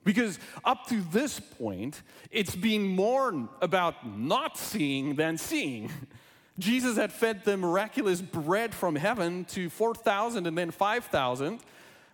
Because 0.04 0.40
up 0.64 0.88
to 0.88 1.02
this 1.12 1.40
point, 1.40 2.02
it's 2.32 2.56
been 2.56 2.88
more 2.88 3.50
about 3.62 4.18
not 4.18 4.58
seeing 4.58 5.16
than 5.16 5.38
seeing. 5.38 5.92
Jesus 6.60 6.98
had 6.98 7.12
fed 7.12 7.46
the 7.46 7.56
miraculous 7.56 8.22
bread 8.22 8.74
from 8.74 8.96
heaven 8.96 9.46
to 9.46 9.70
4,000 9.70 10.48
and 10.48 10.58
then 10.58 10.72
5,000. 10.72 11.60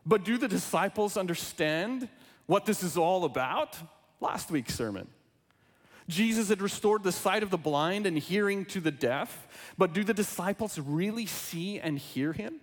But 0.06 0.24
do 0.24 0.38
the 0.38 0.48
disciples 0.48 1.18
understand 1.18 2.08
what 2.46 2.66
this 2.66 2.84
is 2.84 2.98
all 2.98 3.25
about? 3.25 3.77
Last 4.22 4.51
week's 4.51 4.75
sermon. 4.75 5.08
Jesus 6.07 6.49
had 6.49 6.61
restored 6.61 7.03
the 7.03 7.11
sight 7.11 7.43
of 7.43 7.49
the 7.49 7.57
blind 7.57 8.05
and 8.05 8.17
hearing 8.17 8.65
to 8.65 8.79
the 8.79 8.91
deaf, 8.91 9.47
but 9.77 9.93
do 9.93 10.03
the 10.03 10.13
disciples 10.13 10.79
really 10.79 11.25
see 11.25 11.79
and 11.79 11.99
hear 11.99 12.33
him? 12.33 12.61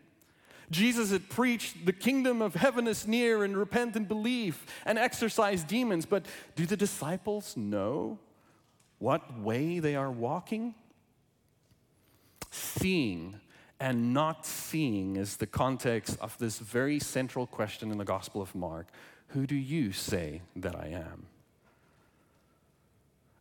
Jesus 0.70 1.10
had 1.10 1.28
preached, 1.28 1.84
the 1.84 1.92
kingdom 1.92 2.40
of 2.40 2.54
heaven 2.54 2.86
is 2.86 3.06
near, 3.06 3.44
and 3.44 3.56
repent 3.56 3.96
and 3.96 4.08
believe, 4.08 4.64
and 4.86 4.98
exorcise 4.98 5.62
demons, 5.62 6.06
but 6.06 6.24
do 6.56 6.64
the 6.64 6.76
disciples 6.76 7.56
know 7.56 8.18
what 8.98 9.38
way 9.38 9.78
they 9.78 9.94
are 9.94 10.10
walking? 10.10 10.74
Seeing 12.50 13.40
and 13.78 14.14
not 14.14 14.46
seeing 14.46 15.16
is 15.16 15.36
the 15.36 15.46
context 15.46 16.16
of 16.20 16.38
this 16.38 16.58
very 16.58 16.98
central 16.98 17.46
question 17.46 17.90
in 17.90 17.98
the 17.98 18.04
Gospel 18.04 18.40
of 18.40 18.54
Mark 18.54 18.86
Who 19.28 19.46
do 19.46 19.56
you 19.56 19.92
say 19.92 20.40
that 20.56 20.74
I 20.74 20.86
am? 20.88 21.26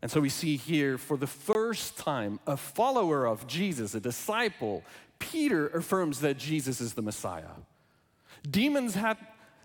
And 0.04 0.12
so 0.12 0.20
we 0.20 0.28
see 0.28 0.58
here 0.58 0.98
for 0.98 1.16
the 1.16 1.28
first 1.28 1.98
time 1.98 2.42
a 2.46 2.58
follower 2.58 3.26
of 3.26 3.48
Jesus, 3.48 3.96
a 3.96 4.02
disciple, 4.02 4.84
Peter 5.18 5.70
affirms 5.70 6.20
that 6.20 6.38
Jesus 6.38 6.82
is 6.82 6.94
the 6.94 7.02
Messiah. 7.02 7.56
Demons 8.48 8.96
had 8.96 9.18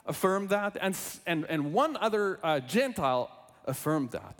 affirmed 0.06 0.50
that, 0.50 0.76
and, 0.80 0.96
and, 1.26 1.44
and 1.46 1.72
one 1.72 1.96
other 1.96 2.38
uh, 2.44 2.60
Gentile 2.60 3.28
affirmed 3.64 4.12
that. 4.12 4.38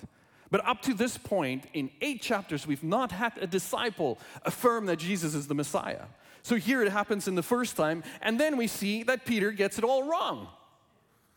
But 0.52 0.64
up 0.64 0.82
to 0.82 0.94
this 0.94 1.18
point, 1.18 1.64
in 1.74 1.90
eight 2.00 2.22
chapters, 2.22 2.64
we've 2.64 2.84
not 2.84 3.10
had 3.10 3.32
a 3.40 3.48
disciple 3.48 4.20
affirm 4.44 4.86
that 4.86 5.00
Jesus 5.00 5.34
is 5.34 5.48
the 5.48 5.54
Messiah. 5.56 6.04
So 6.42 6.54
here 6.54 6.80
it 6.80 6.92
happens 6.92 7.26
in 7.26 7.34
the 7.34 7.42
first 7.42 7.76
time, 7.76 8.04
and 8.22 8.38
then 8.38 8.56
we 8.56 8.68
see 8.68 9.02
that 9.02 9.26
Peter 9.26 9.50
gets 9.50 9.78
it 9.78 9.84
all 9.84 10.08
wrong. 10.08 10.46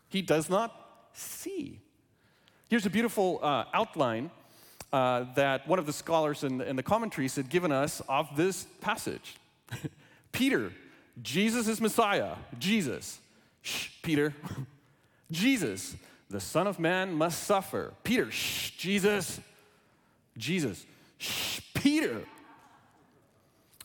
He 0.08 0.22
does 0.22 0.48
not 0.48 1.08
see. 1.14 1.80
Here's 2.70 2.86
a 2.86 2.90
beautiful 2.90 3.40
uh, 3.42 3.64
outline 3.74 4.30
uh, 4.92 5.24
that 5.34 5.66
one 5.66 5.78
of 5.78 5.86
the 5.86 5.92
scholars 5.92 6.44
in, 6.44 6.60
in 6.60 6.76
the 6.76 6.82
commentaries 6.82 7.36
had 7.36 7.48
given 7.48 7.72
us 7.72 8.02
of 8.08 8.28
this 8.36 8.66
passage. 8.80 9.36
Peter, 10.32 10.72
Jesus 11.22 11.68
is 11.68 11.80
Messiah. 11.80 12.34
Jesus. 12.58 13.18
Shh, 13.62 13.88
Peter. 14.02 14.34
Jesus, 15.30 15.96
the 16.28 16.40
Son 16.40 16.66
of 16.66 16.78
Man 16.78 17.14
must 17.14 17.44
suffer. 17.44 17.94
Peter, 18.04 18.30
shh, 18.30 18.72
Jesus. 18.72 19.40
Jesus, 20.36 20.84
shh, 21.18 21.60
Peter. 21.74 22.22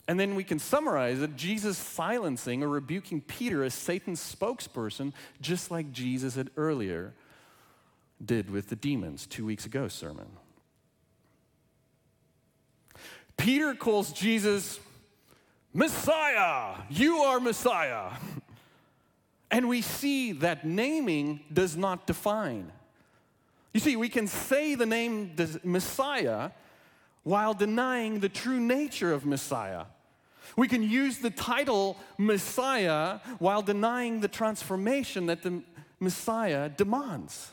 And 0.10 0.20
then 0.20 0.36
we 0.36 0.44
can 0.44 0.60
summarize 0.60 1.22
it 1.22 1.36
Jesus 1.36 1.78
silencing 1.78 2.64
or 2.64 2.70
rebuking 2.70 3.22
Peter 3.22 3.64
as 3.64 3.74
Satan's 3.74 4.22
spokesperson, 4.22 5.14
just 5.42 5.70
like 5.70 5.92
Jesus 5.92 6.36
had 6.36 6.50
earlier 6.56 7.14
did 8.26 8.50
with 8.50 8.70
the 8.70 8.76
demons 8.76 9.28
two 9.28 9.46
weeks 9.46 9.66
ago 9.66 9.88
sermon. 9.88 10.28
Peter 13.38 13.76
calls 13.76 14.12
Jesus 14.12 14.80
Messiah. 15.74 16.76
You 16.90 17.18
are 17.20 17.40
Messiah. 17.40 18.12
And 19.50 19.70
we 19.70 19.82
see 19.82 20.34
that 20.34 20.66
naming 20.66 21.40
does 21.54 21.78
not 21.78 22.06
define. 22.06 22.70
You 23.74 23.80
see, 23.80 23.96
we 23.96 24.10
can 24.10 24.28
say 24.28 24.76
the 24.76 24.86
name 24.86 25.36
Messiah 25.64 26.52
while 27.24 27.54
denying 27.54 28.20
the 28.20 28.28
true 28.28 28.60
nature 28.60 29.14
of 29.14 29.26
Messiah. 29.26 29.86
We 30.56 30.68
can 30.68 30.84
use 30.84 31.20
the 31.20 31.30
title 31.30 31.98
Messiah 32.18 33.20
while 33.40 33.62
denying 33.62 34.22
the 34.22 34.28
transformation 34.28 35.28
that 35.28 35.44
the 35.44 35.62
Messiah 36.00 36.70
demands. 36.70 37.52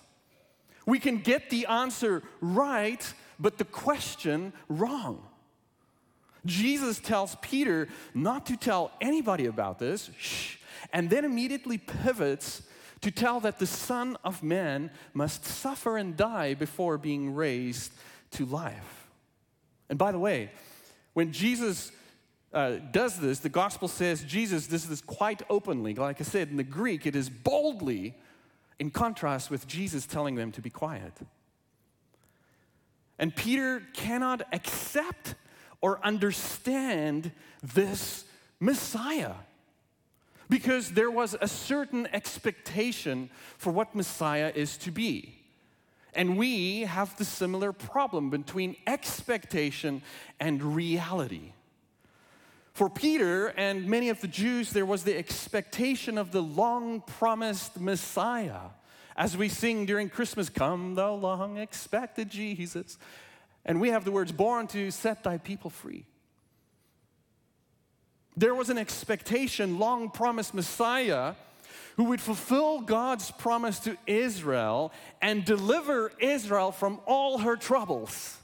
We 0.86 0.98
can 0.98 1.18
get 1.18 1.50
the 1.50 1.66
answer 1.66 2.22
right, 2.40 3.12
but 3.38 3.58
the 3.58 3.64
question 3.64 4.52
wrong. 4.68 5.22
Jesus 6.46 6.98
tells 7.00 7.36
Peter 7.36 7.88
not 8.12 8.46
to 8.46 8.56
tell 8.56 8.90
anybody 9.00 9.46
about 9.46 9.78
this, 9.78 10.10
shh, 10.18 10.56
and 10.92 11.10
then 11.10 11.24
immediately 11.24 11.78
pivots 11.78 12.62
to 13.00 13.10
tell 13.10 13.40
that 13.40 13.58
the 13.58 13.66
Son 13.66 14.16
of 14.24 14.42
Man 14.42 14.90
must 15.12 15.44
suffer 15.44 15.96
and 15.96 16.16
die 16.16 16.54
before 16.54 16.98
being 16.98 17.34
raised 17.34 17.92
to 18.32 18.46
life. 18.46 19.08
And 19.88 19.98
by 19.98 20.12
the 20.12 20.18
way, 20.18 20.50
when 21.12 21.32
Jesus 21.32 21.92
uh, 22.52 22.76
does 22.90 23.18
this, 23.18 23.40
the 23.40 23.48
gospel 23.48 23.88
says 23.88 24.22
Jesus 24.24 24.66
does 24.66 24.88
this 24.88 25.00
quite 25.00 25.42
openly. 25.50 25.94
Like 25.94 26.20
I 26.20 26.24
said, 26.24 26.48
in 26.48 26.56
the 26.56 26.64
Greek, 26.64 27.06
it 27.06 27.16
is 27.16 27.28
boldly, 27.28 28.14
in 28.78 28.90
contrast 28.90 29.50
with 29.50 29.66
Jesus 29.66 30.06
telling 30.06 30.34
them 30.34 30.50
to 30.52 30.62
be 30.62 30.70
quiet. 30.70 31.12
And 33.18 33.34
Peter 33.34 33.82
cannot 33.92 34.42
accept 34.52 35.34
or 35.84 36.02
understand 36.02 37.30
this 37.62 38.24
Messiah 38.58 39.34
because 40.48 40.92
there 40.92 41.10
was 41.10 41.36
a 41.38 41.46
certain 41.46 42.08
expectation 42.10 43.28
for 43.58 43.70
what 43.70 43.94
Messiah 43.94 44.50
is 44.54 44.78
to 44.78 44.90
be. 44.90 45.36
And 46.14 46.38
we 46.38 46.84
have 46.84 47.14
the 47.18 47.26
similar 47.26 47.74
problem 47.74 48.30
between 48.30 48.76
expectation 48.86 50.00
and 50.40 50.74
reality. 50.74 51.52
For 52.72 52.88
Peter 52.88 53.48
and 53.48 53.86
many 53.86 54.08
of 54.08 54.22
the 54.22 54.28
Jews, 54.28 54.70
there 54.70 54.86
was 54.86 55.04
the 55.04 55.18
expectation 55.18 56.16
of 56.16 56.32
the 56.32 56.40
long 56.40 57.02
promised 57.02 57.78
Messiah. 57.78 58.70
As 59.18 59.36
we 59.36 59.50
sing 59.50 59.84
during 59.84 60.08
Christmas, 60.08 60.48
Come, 60.48 60.94
thou 60.94 61.12
long 61.12 61.58
expected 61.58 62.30
Jesus. 62.30 62.96
And 63.64 63.80
we 63.80 63.90
have 63.90 64.04
the 64.04 64.12
words, 64.12 64.32
Born 64.32 64.66
to 64.68 64.90
set 64.90 65.24
thy 65.24 65.38
people 65.38 65.70
free. 65.70 66.04
There 68.36 68.54
was 68.54 68.68
an 68.68 68.78
expectation, 68.78 69.78
long 69.78 70.10
promised 70.10 70.54
Messiah 70.54 71.34
who 71.96 72.04
would 72.04 72.20
fulfill 72.20 72.80
God's 72.80 73.30
promise 73.30 73.78
to 73.80 73.96
Israel 74.06 74.92
and 75.22 75.44
deliver 75.44 76.10
Israel 76.18 76.72
from 76.72 77.00
all 77.06 77.38
her 77.38 77.56
troubles, 77.56 78.38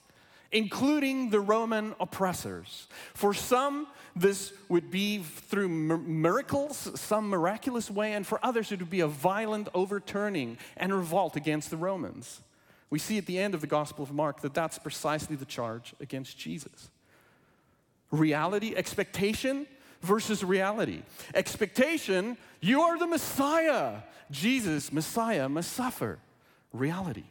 including 0.52 1.30
the 1.30 1.40
Roman 1.40 1.94
oppressors. 1.98 2.86
For 3.14 3.34
some, 3.34 3.88
this 4.14 4.52
would 4.68 4.90
be 4.90 5.18
through 5.18 5.68
miracles, 5.68 6.90
some 7.00 7.28
miraculous 7.28 7.90
way, 7.90 8.12
and 8.12 8.24
for 8.24 8.38
others, 8.44 8.70
it 8.70 8.78
would 8.78 8.90
be 8.90 9.00
a 9.00 9.08
violent 9.08 9.68
overturning 9.74 10.58
and 10.76 10.94
revolt 10.94 11.34
against 11.34 11.70
the 11.70 11.76
Romans. 11.76 12.40
We 12.90 12.98
see 12.98 13.18
at 13.18 13.26
the 13.26 13.38
end 13.38 13.54
of 13.54 13.60
the 13.60 13.66
Gospel 13.68 14.02
of 14.02 14.12
Mark 14.12 14.40
that 14.42 14.52
that's 14.52 14.78
precisely 14.78 15.36
the 15.36 15.44
charge 15.44 15.94
against 16.00 16.36
Jesus. 16.36 16.90
Reality, 18.10 18.74
expectation 18.76 19.66
versus 20.02 20.42
reality. 20.42 21.02
Expectation, 21.34 22.36
you 22.60 22.80
are 22.82 22.98
the 22.98 23.06
Messiah. 23.06 23.98
Jesus, 24.30 24.92
Messiah, 24.92 25.48
must 25.48 25.72
suffer. 25.72 26.18
Reality. 26.72 27.24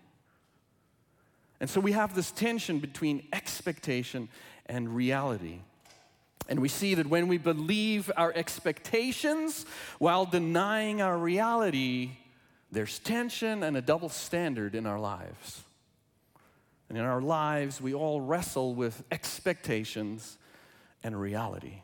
And 1.59 1.69
so 1.69 1.81
we 1.81 1.91
have 1.91 2.15
this 2.15 2.31
tension 2.31 2.79
between 2.79 3.27
expectation 3.33 4.29
and 4.65 4.95
reality. 4.95 5.59
And 6.47 6.61
we 6.61 6.69
see 6.69 6.95
that 6.95 7.07
when 7.07 7.27
we 7.27 7.37
believe 7.37 8.09
our 8.15 8.33
expectations 8.33 9.65
while 9.99 10.25
denying 10.25 11.01
our 11.01 11.17
reality, 11.17 12.11
there's 12.71 12.99
tension 12.99 13.63
and 13.63 13.75
a 13.75 13.81
double 13.81 14.09
standard 14.09 14.75
in 14.75 14.85
our 14.85 14.99
lives. 14.99 15.63
And 16.87 16.97
in 16.97 17.03
our 17.03 17.21
lives, 17.21 17.81
we 17.81 17.93
all 17.93 18.21
wrestle 18.21 18.73
with 18.73 19.03
expectations 19.11 20.37
and 21.03 21.19
reality. 21.19 21.81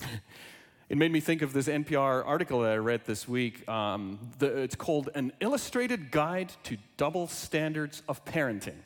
it 0.88 0.96
made 0.96 1.12
me 1.12 1.20
think 1.20 1.42
of 1.42 1.52
this 1.52 1.68
NPR 1.68 2.24
article 2.26 2.60
that 2.60 2.72
I 2.72 2.76
read 2.76 3.02
this 3.04 3.26
week. 3.26 3.68
Um, 3.68 4.18
the, 4.38 4.62
it's 4.62 4.76
called 4.76 5.10
An 5.14 5.32
Illustrated 5.40 6.10
Guide 6.10 6.52
to 6.64 6.76
Double 6.96 7.26
Standards 7.26 8.02
of 8.08 8.24
Parenting. 8.24 8.78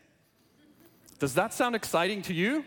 Does 1.18 1.34
that 1.34 1.54
sound 1.54 1.74
exciting 1.74 2.22
to 2.22 2.34
you? 2.34 2.64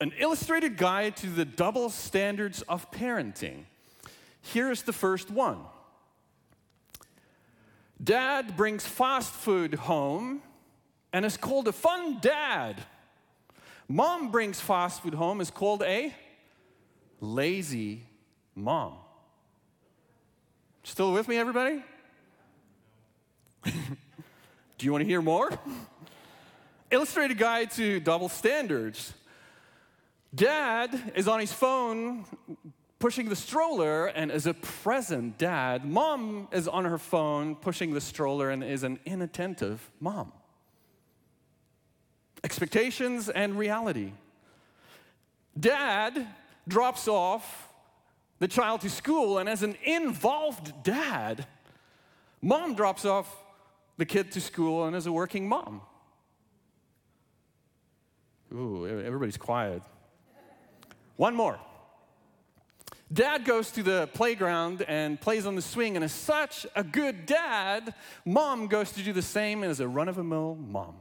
an 0.00 0.12
illustrated 0.18 0.76
guide 0.76 1.16
to 1.16 1.26
the 1.26 1.44
double 1.44 1.90
standards 1.90 2.62
of 2.62 2.90
parenting. 2.90 3.64
Here 4.40 4.70
is 4.70 4.82
the 4.82 4.92
first 4.92 5.30
one 5.30 5.58
Dad 8.02 8.56
brings 8.56 8.86
fast 8.86 9.32
food 9.32 9.74
home 9.74 10.40
and 11.12 11.24
is 11.24 11.36
called 11.36 11.66
a 11.68 11.72
fun 11.72 12.18
dad. 12.20 12.76
Mom 13.88 14.30
brings 14.30 14.60
fast 14.60 15.02
food 15.02 15.14
home 15.14 15.40
is 15.40 15.50
called 15.50 15.82
a 15.82 16.14
lazy 17.20 18.02
mom. 18.54 18.94
Still 20.84 21.12
with 21.12 21.26
me, 21.26 21.36
everybody? 21.36 21.82
Do 23.64 23.72
you 24.86 24.92
want 24.92 25.02
to 25.02 25.08
hear 25.08 25.20
more? 25.20 25.50
Illustrated 26.90 27.36
guide 27.36 27.70
to 27.72 27.98
double 28.00 28.28
standards. 28.28 29.12
Dad 30.34 31.12
is 31.16 31.26
on 31.26 31.40
his 31.40 31.52
phone 31.52 32.24
pushing 32.98 33.28
the 33.28 33.36
stroller 33.36 34.06
and 34.06 34.30
is 34.30 34.46
a 34.46 34.54
present 34.54 35.38
dad. 35.38 35.84
Mom 35.84 36.48
is 36.52 36.66
on 36.66 36.84
her 36.84 36.98
phone 36.98 37.54
pushing 37.54 37.94
the 37.94 38.00
stroller 38.00 38.50
and 38.50 38.64
is 38.64 38.82
an 38.82 38.98
inattentive 39.04 39.90
mom. 40.00 40.32
Expectations 42.42 43.28
and 43.28 43.58
reality. 43.58 44.12
Dad 45.58 46.26
drops 46.66 47.08
off 47.08 47.72
the 48.38 48.48
child 48.48 48.80
to 48.82 48.90
school, 48.90 49.38
and 49.38 49.48
as 49.48 49.64
an 49.64 49.76
involved 49.84 50.72
dad, 50.84 51.46
mom 52.40 52.74
drops 52.74 53.04
off 53.04 53.34
the 53.96 54.06
kid 54.06 54.30
to 54.32 54.40
school 54.40 54.84
and 54.84 54.94
is 54.94 55.06
a 55.06 55.12
working 55.12 55.48
mom. 55.48 55.80
Ooh, 58.52 58.86
everybody's 58.86 59.36
quiet. 59.36 59.82
One 61.16 61.34
more. 61.34 61.58
Dad 63.10 63.44
goes 63.46 63.70
to 63.70 63.82
the 63.82 64.08
playground 64.12 64.82
and 64.82 65.18
plays 65.18 65.46
on 65.46 65.54
the 65.54 65.62
swing 65.62 65.96
and 65.96 66.04
is 66.04 66.12
such 66.12 66.66
a 66.76 66.84
good 66.84 67.24
dad. 67.24 67.94
Mom 68.26 68.66
goes 68.66 68.92
to 68.92 69.02
do 69.02 69.14
the 69.14 69.22
same 69.22 69.62
and 69.62 69.72
is 69.72 69.80
a 69.80 69.88
run 69.88 70.08
of 70.08 70.16
the 70.16 70.24
mill 70.24 70.56
mom. 70.56 70.96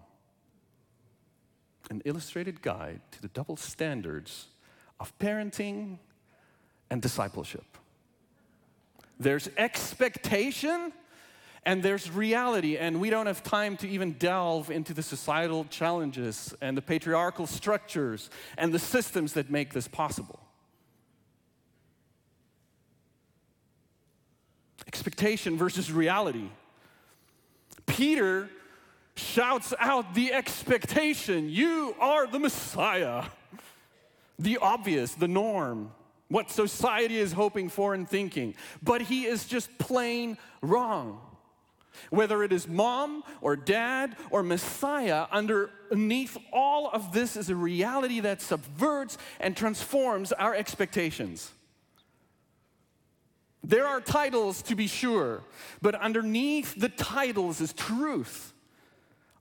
An 1.89 2.01
illustrated 2.05 2.61
guide 2.61 3.01
to 3.11 3.21
the 3.21 3.27
double 3.27 3.57
standards 3.57 4.47
of 4.99 5.17
parenting 5.19 5.99
and 6.89 7.01
discipleship. 7.01 7.65
There's 9.19 9.49
expectation 9.57 10.93
and 11.65 11.83
there's 11.83 12.09
reality, 12.09 12.77
and 12.77 13.01
we 13.01 13.09
don't 13.09 13.25
have 13.25 13.43
time 13.43 13.75
to 13.77 13.89
even 13.89 14.13
delve 14.13 14.71
into 14.71 14.93
the 14.93 15.03
societal 15.03 15.65
challenges 15.65 16.55
and 16.61 16.77
the 16.77 16.81
patriarchal 16.81 17.45
structures 17.45 18.29
and 18.57 18.73
the 18.73 18.79
systems 18.79 19.33
that 19.33 19.49
make 19.49 19.73
this 19.73 19.85
possible. 19.85 20.46
Expectation 24.97 25.59
versus 25.59 25.91
reality. 25.91 26.49
Peter 27.85 28.49
shouts 29.15 29.71
out 29.77 30.15
the 30.15 30.33
expectation 30.33 31.51
you 31.51 31.95
are 31.99 32.25
the 32.25 32.39
Messiah, 32.39 33.25
the 34.39 34.57
obvious, 34.57 35.13
the 35.13 35.27
norm, 35.27 35.91
what 36.29 36.49
society 36.49 37.19
is 37.19 37.31
hoping 37.31 37.69
for 37.69 37.93
and 37.93 38.09
thinking. 38.09 38.55
But 38.81 39.03
he 39.03 39.25
is 39.25 39.45
just 39.45 39.77
plain 39.77 40.35
wrong. 40.63 41.21
Whether 42.09 42.41
it 42.41 42.51
is 42.51 42.67
mom 42.67 43.23
or 43.39 43.55
dad 43.55 44.15
or 44.31 44.41
Messiah, 44.41 45.27
underneath 45.31 46.39
all 46.51 46.89
of 46.89 47.13
this 47.13 47.37
is 47.37 47.51
a 47.51 47.55
reality 47.55 48.19
that 48.21 48.41
subverts 48.41 49.19
and 49.39 49.55
transforms 49.55 50.31
our 50.31 50.55
expectations. 50.55 51.51
There 53.67 53.85
are 53.85 53.99
titles 53.99 54.61
to 54.61 54.75
be 54.75 54.87
sure, 54.87 55.43
but 55.81 55.93
underneath 55.93 56.73
the 56.79 56.87
titles 56.87 57.59
is 57.59 57.73
truth 57.73 58.53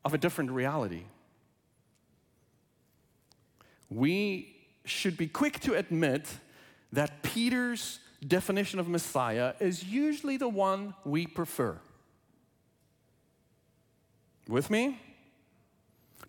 of 0.04 0.14
a 0.14 0.18
different 0.18 0.50
reality. 0.50 1.04
We 3.88 4.56
should 4.84 5.16
be 5.16 5.28
quick 5.28 5.60
to 5.60 5.74
admit 5.74 6.26
that 6.92 7.22
Peter's 7.22 8.00
definition 8.26 8.80
of 8.80 8.88
Messiah 8.88 9.54
is 9.60 9.84
usually 9.84 10.36
the 10.36 10.48
one 10.48 10.94
we 11.04 11.28
prefer. 11.28 11.78
With 14.48 14.70
me? 14.70 14.98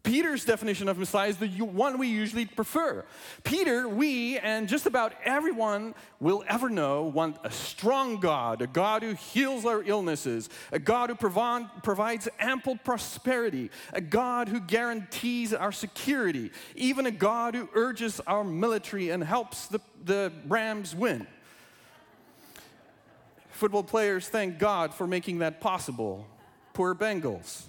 Peter's 0.04 0.46
definition 0.46 0.88
of 0.88 0.98
Messiah 0.98 1.30
is 1.30 1.38
the 1.38 1.48
one 1.48 1.98
we 1.98 2.08
usually 2.08 2.46
prefer. 2.46 3.06
Peter, 3.44 3.88
we, 3.88 4.38
and 4.40 4.68
just 4.68 4.86
about 4.86 5.14
everyone 5.24 5.94
will 6.20 6.44
ever 6.48 6.70
know 6.70 7.04
want 7.04 7.38
a 7.44 7.52
strong 7.52 8.20
God, 8.20 8.62
a 8.62 8.68
God 8.68 9.04
who 9.04 9.14
heals 9.14 9.66
our 9.66 9.84
illnesses, 9.84 10.50
a 10.72 10.80
God 10.80 11.10
who 11.10 11.16
provide, 11.16 11.68
provides 11.84 12.28
ample 12.40 12.78
prosperity, 12.78 13.70
a 13.92 14.02
God 14.02 14.48
who 14.48 14.60
guarantees 14.60 15.54
our 15.54 15.72
security, 15.72 16.52
even 16.76 17.06
a 17.06 17.12
God 17.12 17.56
who 17.56 17.68
urges 17.74 18.20
our 18.22 18.44
military 18.44 19.10
and 19.10 19.24
helps 19.24 19.68
the, 19.68 19.80
the 20.06 20.32
Rams 20.48 20.96
win. 20.96 21.28
Football 23.52 23.84
players 23.84 24.28
thank 24.30 24.60
God 24.60 24.94
for 24.94 25.08
making 25.08 25.40
that 25.40 25.60
possible. 25.60 26.28
Poor 26.74 26.94
Bengals. 26.94 27.64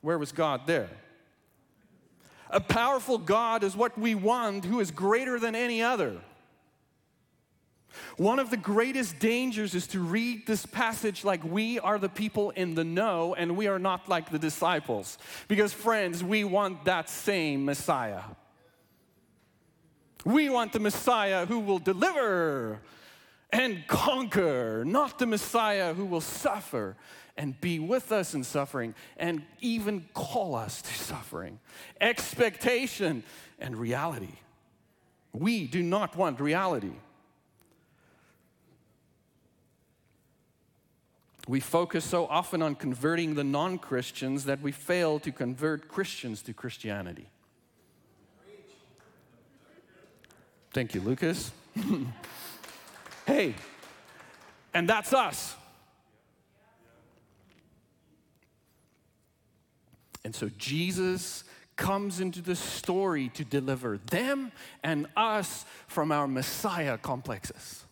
Where 0.00 0.18
was 0.18 0.32
God 0.32 0.66
there? 0.66 0.88
A 2.52 2.60
powerful 2.60 3.16
God 3.16 3.64
is 3.64 3.74
what 3.74 3.98
we 3.98 4.14
want, 4.14 4.66
who 4.66 4.78
is 4.80 4.90
greater 4.90 5.40
than 5.40 5.54
any 5.54 5.82
other. 5.82 6.20
One 8.16 8.38
of 8.38 8.50
the 8.50 8.58
greatest 8.58 9.18
dangers 9.18 9.74
is 9.74 9.86
to 9.88 10.00
read 10.00 10.46
this 10.46 10.66
passage 10.66 11.24
like 11.24 11.42
we 11.42 11.78
are 11.78 11.98
the 11.98 12.10
people 12.10 12.50
in 12.50 12.74
the 12.74 12.84
know 12.84 13.34
and 13.34 13.56
we 13.56 13.68
are 13.68 13.78
not 13.78 14.08
like 14.08 14.30
the 14.30 14.38
disciples. 14.38 15.18
Because, 15.48 15.72
friends, 15.72 16.22
we 16.22 16.44
want 16.44 16.84
that 16.84 17.08
same 17.08 17.64
Messiah. 17.64 18.22
We 20.24 20.50
want 20.50 20.72
the 20.72 20.80
Messiah 20.80 21.46
who 21.46 21.60
will 21.60 21.78
deliver 21.78 22.80
and 23.50 23.86
conquer, 23.86 24.84
not 24.86 25.18
the 25.18 25.26
Messiah 25.26 25.94
who 25.94 26.04
will 26.04 26.20
suffer 26.20 26.96
and 27.36 27.58
be 27.60 27.78
with 27.78 28.12
us 28.12 28.34
in 28.34 28.44
suffering 28.44 28.94
and 29.16 29.42
even 29.60 30.06
call 30.14 30.54
us 30.54 30.82
to 30.82 30.94
suffering. 30.94 31.58
Expectation 32.00 33.22
and 33.58 33.76
reality. 33.76 34.34
We 35.32 35.66
do 35.66 35.82
not 35.82 36.16
want 36.16 36.40
reality. 36.40 36.92
We 41.48 41.58
focus 41.58 42.04
so 42.04 42.26
often 42.26 42.62
on 42.62 42.76
converting 42.76 43.34
the 43.34 43.42
non 43.42 43.78
Christians 43.78 44.44
that 44.44 44.60
we 44.60 44.70
fail 44.70 45.18
to 45.20 45.32
convert 45.32 45.88
Christians 45.88 46.40
to 46.42 46.52
Christianity. 46.52 47.28
Thank 50.72 50.94
you, 50.94 51.00
Lucas. 51.00 51.50
hey, 53.26 53.54
and 54.72 54.88
that's 54.88 55.12
us. 55.12 55.56
And 60.24 60.34
so 60.34 60.50
Jesus 60.58 61.44
comes 61.76 62.20
into 62.20 62.42
the 62.42 62.54
story 62.54 63.28
to 63.30 63.44
deliver 63.44 63.98
them 63.98 64.52
and 64.82 65.06
us 65.16 65.64
from 65.88 66.12
our 66.12 66.28
Messiah 66.28 66.98
complexes. 66.98 67.84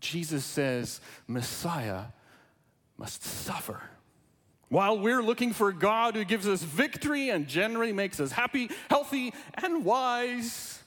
Jesus 0.00 0.44
says 0.44 1.00
Messiah 1.26 2.04
must 2.98 3.22
suffer. 3.22 3.80
While 4.68 4.98
we're 4.98 5.22
looking 5.22 5.52
for 5.52 5.72
God 5.72 6.16
who 6.16 6.24
gives 6.24 6.48
us 6.48 6.62
victory 6.62 7.30
and 7.30 7.46
generally 7.46 7.92
makes 7.92 8.18
us 8.18 8.32
happy, 8.32 8.70
healthy, 8.90 9.32
and 9.54 9.84
wise, 9.84 10.82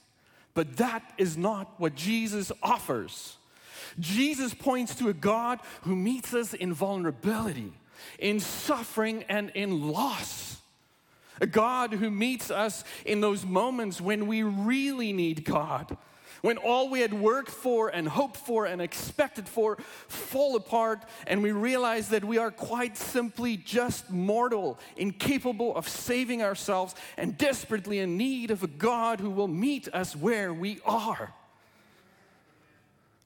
but 0.54 0.76
that 0.76 1.14
is 1.16 1.36
not 1.36 1.74
what 1.78 1.94
Jesus 1.94 2.52
offers. 2.62 3.36
Jesus 3.98 4.54
points 4.54 4.94
to 4.96 5.08
a 5.08 5.14
God 5.14 5.60
who 5.82 5.96
meets 5.96 6.34
us 6.34 6.52
in 6.54 6.72
vulnerability, 6.72 7.72
in 8.18 8.40
suffering, 8.40 9.24
and 9.28 9.50
in 9.54 9.90
loss. 9.90 10.58
A 11.40 11.46
God 11.46 11.92
who 11.92 12.10
meets 12.10 12.50
us 12.50 12.84
in 13.04 13.20
those 13.20 13.44
moments 13.44 14.00
when 14.00 14.26
we 14.26 14.42
really 14.42 15.12
need 15.12 15.44
God 15.44 15.96
when 16.42 16.56
all 16.56 16.88
we 16.88 17.00
had 17.00 17.12
worked 17.12 17.50
for 17.50 17.88
and 17.88 18.08
hoped 18.08 18.36
for 18.36 18.66
and 18.66 18.80
expected 18.80 19.48
for 19.48 19.76
fall 20.06 20.56
apart, 20.56 21.02
and 21.26 21.42
we 21.42 21.52
realize 21.52 22.08
that 22.10 22.24
we 22.24 22.38
are 22.38 22.50
quite 22.50 22.96
simply 22.96 23.56
just 23.56 24.10
mortal, 24.10 24.78
incapable 24.96 25.74
of 25.76 25.88
saving 25.88 26.42
ourselves, 26.42 26.94
and 27.16 27.36
desperately 27.38 27.98
in 27.98 28.16
need 28.16 28.50
of 28.50 28.62
a 28.62 28.68
God 28.68 29.20
who 29.20 29.30
will 29.30 29.48
meet 29.48 29.88
us 29.92 30.14
where 30.14 30.52
we 30.52 30.80
are. 30.84 31.32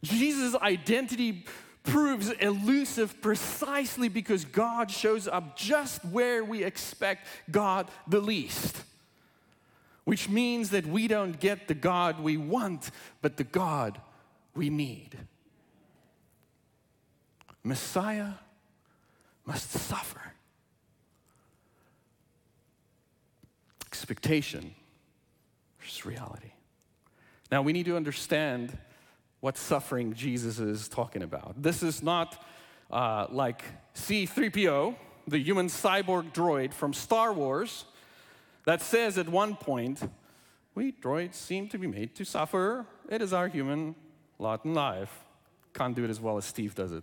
Jesus' 0.02 0.56
identity 0.56 1.44
proves 1.82 2.30
elusive 2.30 3.20
precisely 3.20 4.08
because 4.08 4.44
God 4.44 4.90
shows 4.90 5.26
up 5.26 5.56
just 5.56 6.04
where 6.04 6.44
we 6.44 6.62
expect 6.62 7.26
God 7.50 7.88
the 8.06 8.20
least 8.20 8.82
which 10.04 10.28
means 10.28 10.70
that 10.70 10.86
we 10.86 11.06
don't 11.06 11.38
get 11.38 11.68
the 11.68 11.74
God 11.74 12.20
we 12.20 12.36
want, 12.36 12.90
but 13.20 13.36
the 13.36 13.44
God 13.44 14.00
we 14.54 14.68
need. 14.68 15.16
Messiah 17.62 18.32
must 19.44 19.70
suffer. 19.70 20.20
Expectation 23.86 24.74
versus 25.78 26.04
reality. 26.04 26.52
Now, 27.52 27.62
we 27.62 27.72
need 27.72 27.86
to 27.86 27.96
understand 27.96 28.76
what 29.42 29.58
suffering 29.58 30.14
Jesus 30.14 30.60
is 30.60 30.88
talking 30.88 31.20
about. 31.20 31.60
This 31.60 31.82
is 31.82 32.00
not 32.00 32.40
uh, 32.92 33.26
like 33.28 33.64
C3PO, 33.96 34.94
the 35.26 35.38
human 35.38 35.66
cyborg 35.66 36.32
droid 36.32 36.72
from 36.72 36.92
Star 36.92 37.32
Wars 37.32 37.84
that 38.66 38.80
says 38.80 39.18
at 39.18 39.28
one 39.28 39.56
point, 39.56 40.00
we 40.76 40.92
droids 40.92 41.34
seem 41.34 41.68
to 41.70 41.76
be 41.78 41.88
made 41.88 42.14
to 42.14 42.24
suffer. 42.24 42.86
It 43.08 43.20
is 43.20 43.32
our 43.32 43.48
human 43.48 43.96
lot 44.38 44.64
in 44.64 44.74
life. 44.74 45.24
Can't 45.74 45.96
do 45.96 46.04
it 46.04 46.10
as 46.10 46.20
well 46.20 46.36
as 46.36 46.44
Steve 46.44 46.76
does 46.76 46.92
it. 46.92 47.02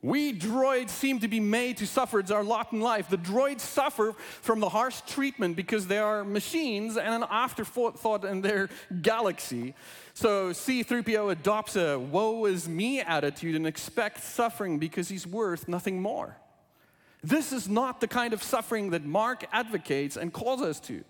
We 0.00 0.32
droids 0.32 0.90
seem 0.90 1.18
to 1.20 1.28
be 1.28 1.40
made 1.40 1.78
to 1.78 1.86
suffer. 1.86 2.20
It's 2.20 2.30
our 2.30 2.44
lot 2.44 2.72
in 2.72 2.80
life. 2.80 3.08
The 3.08 3.18
droids 3.18 3.62
suffer 3.62 4.12
from 4.42 4.60
the 4.60 4.68
harsh 4.68 5.00
treatment 5.08 5.56
because 5.56 5.88
they 5.88 5.98
are 5.98 6.22
machines 6.22 6.96
and 6.96 7.22
an 7.22 7.24
afterthought 7.28 8.24
in 8.24 8.40
their 8.40 8.68
galaxy. 9.02 9.74
So 10.14 10.50
C3PO 10.50 11.32
adopts 11.32 11.74
a 11.74 11.98
woe 11.98 12.44
is 12.44 12.68
me 12.68 13.00
attitude 13.00 13.56
and 13.56 13.66
expects 13.66 14.22
suffering 14.22 14.78
because 14.78 15.08
he's 15.08 15.26
worth 15.26 15.66
nothing 15.66 16.00
more. 16.00 16.36
This 17.24 17.52
is 17.52 17.68
not 17.68 18.00
the 18.00 18.06
kind 18.06 18.32
of 18.32 18.40
suffering 18.40 18.90
that 18.90 19.04
Mark 19.04 19.44
advocates 19.52 20.16
and 20.16 20.32
calls 20.32 20.62
us 20.62 20.78
to. 20.80 21.02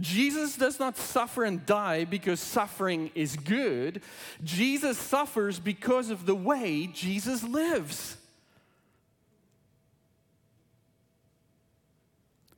Jesus 0.00 0.56
does 0.56 0.80
not 0.80 0.96
suffer 0.96 1.44
and 1.44 1.64
die 1.64 2.04
because 2.04 2.40
suffering 2.40 3.10
is 3.14 3.36
good. 3.36 4.02
Jesus 4.42 4.98
suffers 4.98 5.60
because 5.60 6.10
of 6.10 6.26
the 6.26 6.34
way 6.34 6.88
Jesus 6.92 7.44
lives. 7.44 8.16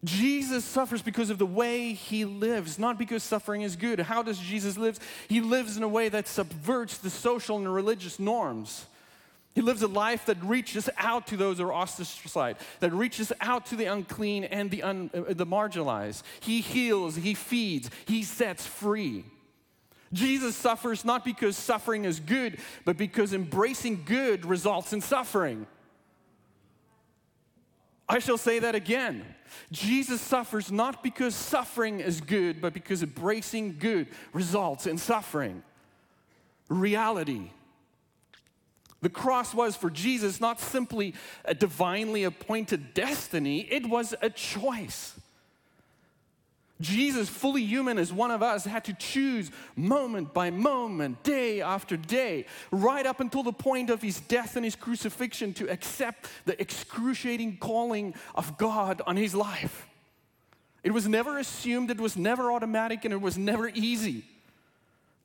Jesus 0.04 0.64
suffers 0.64 1.02
because 1.02 1.30
of 1.30 1.38
the 1.38 1.46
way 1.46 1.92
he 1.92 2.24
lives, 2.24 2.78
not 2.78 2.96
because 2.96 3.22
suffering 3.22 3.62
is 3.62 3.76
good. 3.76 3.98
How 3.98 4.22
does 4.22 4.38
Jesus 4.38 4.78
live? 4.78 4.98
He 5.28 5.40
lives 5.40 5.76
in 5.76 5.82
a 5.82 5.88
way 5.88 6.08
that 6.08 6.28
subverts 6.28 6.98
the 6.98 7.10
social 7.10 7.56
and 7.56 7.72
religious 7.72 8.18
norms. 8.18 8.86
He 9.56 9.62
lives 9.62 9.80
a 9.80 9.88
life 9.88 10.26
that 10.26 10.36
reaches 10.44 10.90
out 10.98 11.28
to 11.28 11.36
those 11.38 11.56
who 11.56 11.64
are 11.64 11.72
ostracized, 11.72 12.58
that 12.80 12.92
reaches 12.92 13.32
out 13.40 13.64
to 13.66 13.76
the 13.76 13.86
unclean 13.86 14.44
and 14.44 14.70
the, 14.70 14.82
un, 14.82 15.10
uh, 15.14 15.32
the 15.32 15.46
marginalized. 15.46 16.24
He 16.40 16.60
heals, 16.60 17.16
he 17.16 17.32
feeds, 17.32 17.88
he 18.04 18.22
sets 18.22 18.66
free. 18.66 19.24
Jesus 20.12 20.54
suffers 20.56 21.06
not 21.06 21.24
because 21.24 21.56
suffering 21.56 22.04
is 22.04 22.20
good, 22.20 22.58
but 22.84 22.98
because 22.98 23.32
embracing 23.32 24.02
good 24.04 24.44
results 24.44 24.92
in 24.92 25.00
suffering. 25.00 25.66
I 28.10 28.18
shall 28.18 28.38
say 28.38 28.58
that 28.58 28.74
again. 28.74 29.24
Jesus 29.72 30.20
suffers 30.20 30.70
not 30.70 31.02
because 31.02 31.34
suffering 31.34 32.00
is 32.00 32.20
good, 32.20 32.60
but 32.60 32.74
because 32.74 33.02
embracing 33.02 33.78
good 33.78 34.08
results 34.34 34.86
in 34.86 34.98
suffering. 34.98 35.62
Reality. 36.68 37.52
The 39.02 39.10
cross 39.10 39.54
was 39.54 39.76
for 39.76 39.90
Jesus 39.90 40.40
not 40.40 40.60
simply 40.60 41.14
a 41.44 41.54
divinely 41.54 42.24
appointed 42.24 42.94
destiny, 42.94 43.60
it 43.70 43.88
was 43.88 44.14
a 44.22 44.30
choice. 44.30 45.18
Jesus, 46.78 47.30
fully 47.30 47.62
human 47.62 47.98
as 47.98 48.12
one 48.12 48.30
of 48.30 48.42
us, 48.42 48.66
had 48.66 48.84
to 48.84 48.92
choose 48.92 49.50
moment 49.76 50.34
by 50.34 50.50
moment, 50.50 51.22
day 51.22 51.62
after 51.62 51.96
day, 51.96 52.44
right 52.70 53.06
up 53.06 53.20
until 53.20 53.42
the 53.42 53.52
point 53.52 53.88
of 53.88 54.02
his 54.02 54.20
death 54.20 54.56
and 54.56 54.64
his 54.64 54.76
crucifixion 54.76 55.54
to 55.54 55.70
accept 55.70 56.28
the 56.44 56.60
excruciating 56.60 57.56
calling 57.58 58.14
of 58.34 58.58
God 58.58 59.00
on 59.06 59.16
his 59.16 59.34
life. 59.34 59.86
It 60.84 60.92
was 60.92 61.08
never 61.08 61.38
assumed, 61.38 61.90
it 61.90 62.00
was 62.00 62.16
never 62.16 62.52
automatic, 62.52 63.04
and 63.06 63.14
it 63.14 63.20
was 63.22 63.38
never 63.38 63.70
easy. 63.70 64.24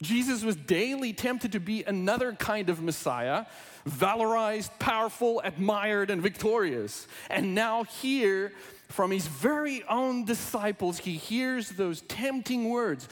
Jesus 0.01 0.43
was 0.43 0.55
daily 0.55 1.13
tempted 1.13 1.51
to 1.51 1.59
be 1.59 1.83
another 1.83 2.33
kind 2.33 2.69
of 2.69 2.81
Messiah, 2.81 3.45
valorized, 3.87 4.71
powerful, 4.79 5.41
admired, 5.43 6.09
and 6.09 6.21
victorious. 6.21 7.07
And 7.29 7.53
now, 7.53 7.83
here, 7.83 8.51
from 8.89 9.11
his 9.11 9.27
very 9.27 9.83
own 9.83 10.25
disciples, 10.25 10.99
he 10.99 11.13
hears 11.13 11.69
those 11.69 12.01
tempting 12.01 12.69
words 12.69 13.07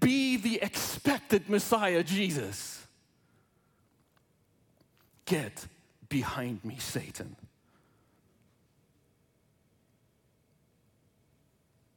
Be 0.00 0.36
the 0.36 0.60
expected 0.62 1.48
Messiah, 1.48 2.02
Jesus. 2.02 2.86
Get 5.26 5.66
behind 6.08 6.64
me, 6.64 6.76
Satan. 6.78 7.36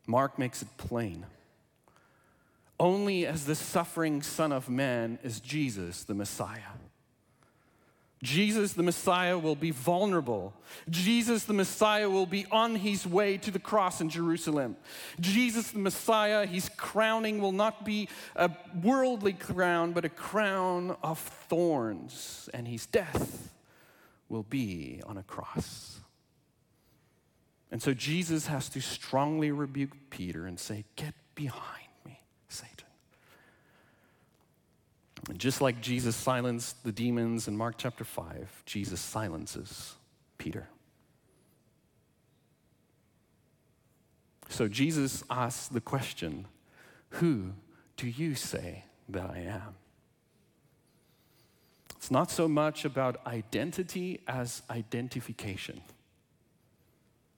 Mark 0.05 0.37
makes 0.37 0.61
it 0.61 0.67
plain. 0.77 1.25
Only 2.79 3.25
as 3.25 3.45
the 3.45 3.55
suffering 3.55 4.21
Son 4.21 4.51
of 4.51 4.69
Man 4.69 5.19
is 5.23 5.39
Jesus, 5.39 6.03
the 6.03 6.13
Messiah. 6.13 6.73
Jesus 8.23 8.71
the 8.71 8.83
Messiah 8.83 9.37
will 9.37 9.55
be 9.55 9.71
vulnerable. 9.71 10.53
Jesus 10.89 11.43
the 11.43 11.53
Messiah 11.53 12.09
will 12.09 12.25
be 12.25 12.45
on 12.51 12.75
his 12.75 13.05
way 13.05 13.37
to 13.37 13.51
the 13.51 13.59
cross 13.59 13.99
in 13.99 14.09
Jerusalem. 14.09 14.77
Jesus 15.19 15.71
the 15.71 15.79
Messiah, 15.79 16.45
his 16.45 16.69
crowning 16.69 17.41
will 17.41 17.51
not 17.51 17.83
be 17.83 18.07
a 18.37 18.49
worldly 18.81 19.33
crown, 19.33 19.91
but 19.91 20.05
a 20.05 20.09
crown 20.09 20.95
of 21.03 21.19
thorns, 21.19 22.49
and 22.53 22.65
his 22.65 22.85
death 22.85 23.53
will 24.29 24.43
be 24.43 25.01
on 25.05 25.17
a 25.17 25.23
cross. 25.23 25.99
And 27.71 27.81
so 27.81 27.93
Jesus 27.93 28.47
has 28.47 28.69
to 28.69 28.79
strongly 28.79 29.51
rebuke 29.51 29.91
Peter 30.09 30.45
and 30.45 30.57
say, 30.57 30.85
Get 30.95 31.13
behind 31.35 31.89
me, 32.05 32.21
Satan. 32.47 32.87
And 35.29 35.39
just 35.39 35.61
like 35.61 35.81
Jesus 35.81 36.15
silenced 36.15 36.83
the 36.83 36.91
demons 36.91 37.47
in 37.47 37.55
Mark 37.55 37.75
chapter 37.77 38.03
5, 38.03 38.63
Jesus 38.65 38.99
silences 38.99 39.95
Peter. 40.37 40.67
So 44.49 44.67
Jesus 44.67 45.23
asks 45.29 45.67
the 45.67 45.81
question 45.81 46.45
Who 47.09 47.53
do 47.97 48.07
you 48.07 48.35
say 48.35 48.83
that 49.09 49.29
I 49.29 49.39
am? 49.39 49.75
It's 51.95 52.11
not 52.11 52.29
so 52.29 52.49
much 52.49 52.83
about 52.83 53.25
identity 53.25 54.19
as 54.27 54.61
identification. 54.69 55.81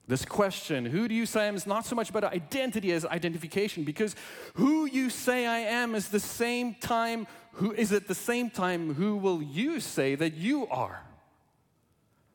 This 0.08 0.24
question, 0.24 0.86
who 0.86 1.08
do 1.08 1.14
you 1.14 1.26
say 1.26 1.42
I 1.42 1.44
am, 1.46 1.56
is 1.56 1.66
not 1.66 1.84
so 1.84 1.96
much 1.96 2.10
about 2.10 2.22
identity 2.24 2.92
as 2.92 3.04
identification, 3.04 3.82
because 3.82 4.14
who 4.54 4.86
you 4.86 5.10
say 5.10 5.46
I 5.46 5.58
am 5.58 5.96
is 5.96 6.08
the 6.08 6.20
same 6.20 6.74
time, 6.74 7.26
who 7.54 7.72
is 7.72 7.92
at 7.92 8.06
the 8.06 8.14
same 8.14 8.48
time, 8.48 8.94
who 8.94 9.16
will 9.16 9.42
you 9.42 9.80
say 9.80 10.14
that 10.14 10.34
you 10.34 10.68
are? 10.68 11.02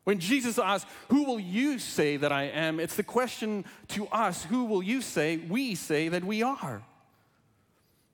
When 0.03 0.19
Jesus 0.19 0.57
asks, 0.57 0.89
Who 1.09 1.23
will 1.23 1.39
you 1.39 1.79
say 1.79 2.17
that 2.17 2.31
I 2.31 2.43
am? 2.43 2.79
It's 2.79 2.95
the 2.95 3.03
question 3.03 3.65
to 3.89 4.07
us, 4.07 4.43
Who 4.45 4.65
will 4.65 4.83
you 4.83 5.01
say 5.01 5.37
we 5.37 5.75
say 5.75 6.09
that 6.09 6.23
we 6.23 6.43
are? 6.43 6.83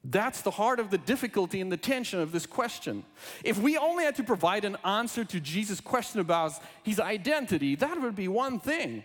That's 0.03 0.41
the 0.41 0.51
heart 0.51 0.79
of 0.79 0.89
the 0.89 0.97
difficulty 0.97 1.59
and 1.59 1.71
the 1.71 1.77
tension 1.77 2.19
of 2.19 2.31
this 2.31 2.45
question. 2.45 3.03
If 3.43 3.57
we 3.57 3.77
only 3.77 4.05
had 4.05 4.15
to 4.15 4.23
provide 4.23 4.63
an 4.63 4.77
answer 4.85 5.25
to 5.25 5.39
Jesus' 5.39 5.81
question 5.81 6.19
about 6.19 6.53
his 6.83 6.99
identity, 6.99 7.75
that 7.75 7.99
would 7.99 8.15
be 8.15 8.27
one 8.27 8.59
thing. 8.59 9.03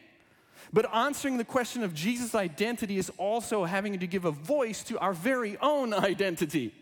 But 0.72 0.92
answering 0.94 1.37
the 1.37 1.44
question 1.44 1.82
of 1.82 1.94
Jesus' 1.94 2.35
identity 2.35 2.96
is 2.96 3.11
also 3.18 3.64
having 3.64 3.98
to 3.98 4.06
give 4.06 4.24
a 4.24 4.30
voice 4.30 4.82
to 4.85 4.98
our 4.98 5.12
very 5.12 5.58
own 5.58 5.92
identity. 6.11 6.74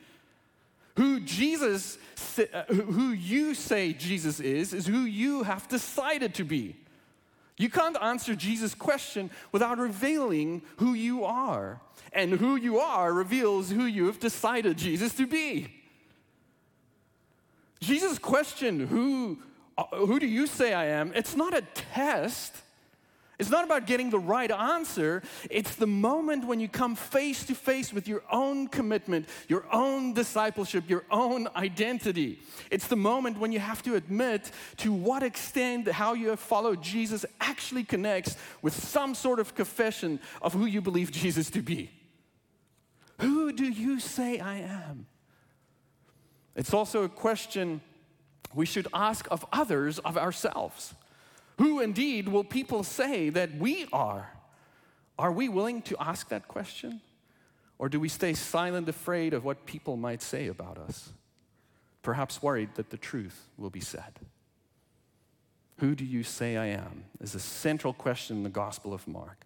Who 0.96 1.20
Jesus, 1.20 1.98
uh, 2.38 2.64
who 2.72 3.11
you 3.11 3.55
say 3.55 3.92
Jesus 3.92 4.38
is, 4.38 4.72
is 4.72 4.87
who 4.87 5.00
you 5.00 5.42
have 5.44 5.66
decided 5.68 6.35
to 6.35 6.44
be. 6.44 6.76
You 7.57 7.68
can't 7.68 7.96
answer 8.00 8.35
Jesus' 8.35 8.74
question 8.74 9.31
without 9.53 9.79
revealing 9.79 10.62
who 10.76 10.94
you 10.94 11.24
are. 11.24 11.81
And 12.12 12.33
who 12.33 12.57
you 12.57 12.79
are 12.79 13.12
reveals 13.12 13.70
who 13.70 13.85
you 13.85 14.07
have 14.07 14.18
decided 14.18 14.79
Jesus 14.79 15.14
to 15.14 15.26
be. 15.26 15.68
Jesus' 17.81 18.18
question, 18.18 18.87
who, 18.87 19.38
uh, 19.79 19.85
who 19.92 20.18
do 20.18 20.26
you 20.26 20.46
say 20.46 20.74
I 20.74 20.87
am? 20.87 21.12
It's 21.14 21.37
not 21.37 21.57
a 21.57 21.62
test. 21.62 22.55
It's 23.40 23.48
not 23.48 23.64
about 23.64 23.87
getting 23.87 24.11
the 24.11 24.18
right 24.18 24.50
answer. 24.50 25.22
It's 25.48 25.74
the 25.74 25.87
moment 25.87 26.44
when 26.44 26.61
you 26.61 26.68
come 26.68 26.94
face 26.94 27.42
to 27.44 27.55
face 27.55 27.90
with 27.90 28.07
your 28.07 28.22
own 28.31 28.68
commitment, 28.68 29.31
your 29.48 29.64
own 29.72 30.12
discipleship, 30.12 30.90
your 30.90 31.05
own 31.11 31.48
identity. 31.57 32.38
It's 32.70 32.87
the 32.87 32.96
moment 32.96 33.38
when 33.38 33.50
you 33.50 33.59
have 33.59 33.83
to 33.85 33.94
admit 33.94 34.50
to 34.76 34.92
what 34.92 35.22
extent 35.22 35.88
how 35.88 36.12
you 36.12 36.29
have 36.29 36.38
followed 36.38 36.83
Jesus 36.83 37.24
actually 37.40 37.83
connects 37.83 38.37
with 38.61 38.74
some 38.74 39.14
sort 39.14 39.40
of 39.40 39.55
confession 39.55 40.20
of 40.42 40.53
who 40.53 40.66
you 40.66 40.83
believe 40.83 41.11
Jesus 41.11 41.48
to 41.48 41.62
be. 41.62 41.90
Who 43.20 43.53
do 43.53 43.64
you 43.64 44.00
say 44.00 44.38
I 44.38 44.59
am? 44.59 45.07
It's 46.55 46.74
also 46.74 47.05
a 47.05 47.09
question 47.09 47.81
we 48.55 48.66
should 48.66 48.88
ask 48.92 49.26
of 49.31 49.46
others, 49.50 49.98
of 50.00 50.18
ourselves. 50.18 50.94
Who 51.61 51.81
indeed 51.81 52.27
will 52.27 52.42
people 52.42 52.83
say 52.83 53.29
that 53.29 53.55
we 53.57 53.87
are? 53.92 54.31
Are 55.18 55.31
we 55.31 55.51
willing 55.51 55.83
to 55.83 55.96
ask 56.01 56.31
that 56.31 56.49
question? 56.49 57.03
Or 57.79 57.90
do 57.90 58.01
we 58.01 58.09
stay 58.09 58.33
silent, 58.33 58.88
afraid 58.88 59.35
of 59.35 59.44
what 59.44 59.66
people 59.66 59.99
might 59.99 60.23
say 60.23 60.46
about 60.46 60.79
us? 60.79 61.12
Perhaps 62.01 62.42
worried 62.42 62.70
that 62.77 62.88
the 62.88 62.96
truth 62.96 63.51
will 63.59 63.68
be 63.68 63.81
said. 63.81 64.20
Who 65.81 65.94
do 65.94 66.03
you 66.03 66.23
say 66.23 66.57
I 66.57 66.68
am? 66.68 67.05
is 67.20 67.35
a 67.35 67.40
central 67.40 67.92
question 67.92 68.38
in 68.38 68.42
the 68.42 68.49
Gospel 68.49 68.94
of 68.94 69.07
Mark. 69.07 69.44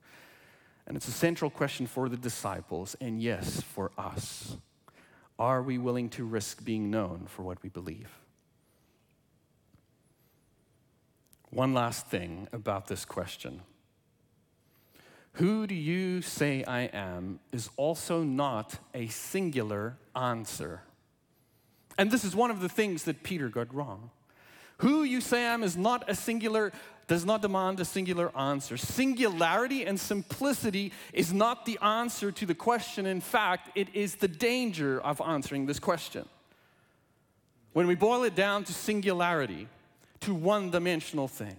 And 0.87 0.96
it's 0.96 1.09
a 1.09 1.12
central 1.12 1.50
question 1.50 1.88
for 1.88 2.09
the 2.09 2.16
disciples, 2.16 2.94
and 3.00 3.20
yes, 3.20 3.61
for 3.61 3.90
us. 3.98 4.57
Are 5.37 5.62
we 5.64 5.79
willing 5.79 6.11
to 6.11 6.24
risk 6.24 6.64
being 6.64 6.92
known 6.92 7.27
for 7.27 7.42
what 7.42 7.61
we 7.64 7.70
believe? 7.70 8.20
One 11.55 11.73
last 11.73 12.09
thing 12.09 12.49
about 12.53 12.88
this 12.88 13.05
question 13.05 13.61
Who 15.35 15.69
do 15.69 15.75
you 15.77 16.21
say 16.21 16.64
I 16.64 16.83
am 16.93 17.38
is 17.53 17.71
also 17.77 18.25
not 18.25 18.77
a 18.93 19.07
singular 19.07 19.97
answer. 20.17 20.83
And 21.97 22.11
this 22.11 22.25
is 22.25 22.35
one 22.35 22.51
of 22.51 22.61
the 22.61 22.69
things 22.69 23.05
that 23.05 23.23
Peter 23.23 23.49
got 23.49 23.73
wrong. 23.73 24.11
Who 24.79 25.05
you 25.05 25.21
say 25.21 25.47
I 25.47 25.55
am 25.55 25.62
is 25.62 25.77
not 25.77 26.11
a 26.11 26.17
singular, 26.17 26.73
does 27.07 27.25
not 27.25 27.40
demand 27.40 27.79
a 27.79 27.85
singular 27.85 28.37
answer. 28.37 28.77
Singularity 28.77 29.85
and 29.87 30.01
simplicity 30.01 30.90
is 31.12 31.33
not 31.33 31.67
the 31.67 31.79
answer 31.81 32.33
to 32.33 32.47
the 32.47 32.55
question. 32.57 33.07
In 33.07 33.21
fact, 33.21 33.71
it 33.77 33.95
is 33.95 34.17
the 34.17 34.27
danger 34.27 35.01
of 35.01 35.21
answering 35.21 35.67
this 35.67 35.79
question. 35.79 36.29
When 37.75 37.87
we 37.87 37.95
boil 37.95 38.25
it 38.25 38.35
down 38.35 38.64
to 38.64 38.73
singularity, 38.73 39.69
to 40.20 40.35
one 40.35 40.70
dimensional 40.70 41.29
thing. 41.29 41.57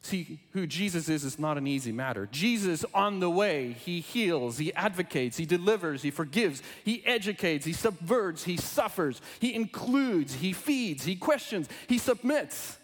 See, 0.00 0.38
who 0.52 0.66
Jesus 0.66 1.08
is 1.08 1.24
is 1.24 1.38
not 1.38 1.58
an 1.58 1.66
easy 1.66 1.92
matter. 1.92 2.28
Jesus, 2.30 2.84
on 2.94 3.20
the 3.20 3.28
way, 3.28 3.72
he 3.72 4.00
heals, 4.00 4.56
he 4.56 4.72
advocates, 4.74 5.36
he 5.36 5.44
delivers, 5.44 6.02
he 6.02 6.10
forgives, 6.10 6.62
he 6.84 7.04
educates, 7.04 7.66
he 7.66 7.72
subverts, 7.72 8.44
he 8.44 8.56
suffers, 8.56 9.20
he 9.40 9.54
includes, 9.54 10.34
he 10.34 10.52
feeds, 10.52 11.04
he 11.04 11.16
questions, 11.16 11.68
he 11.88 11.98
submits. 11.98 12.78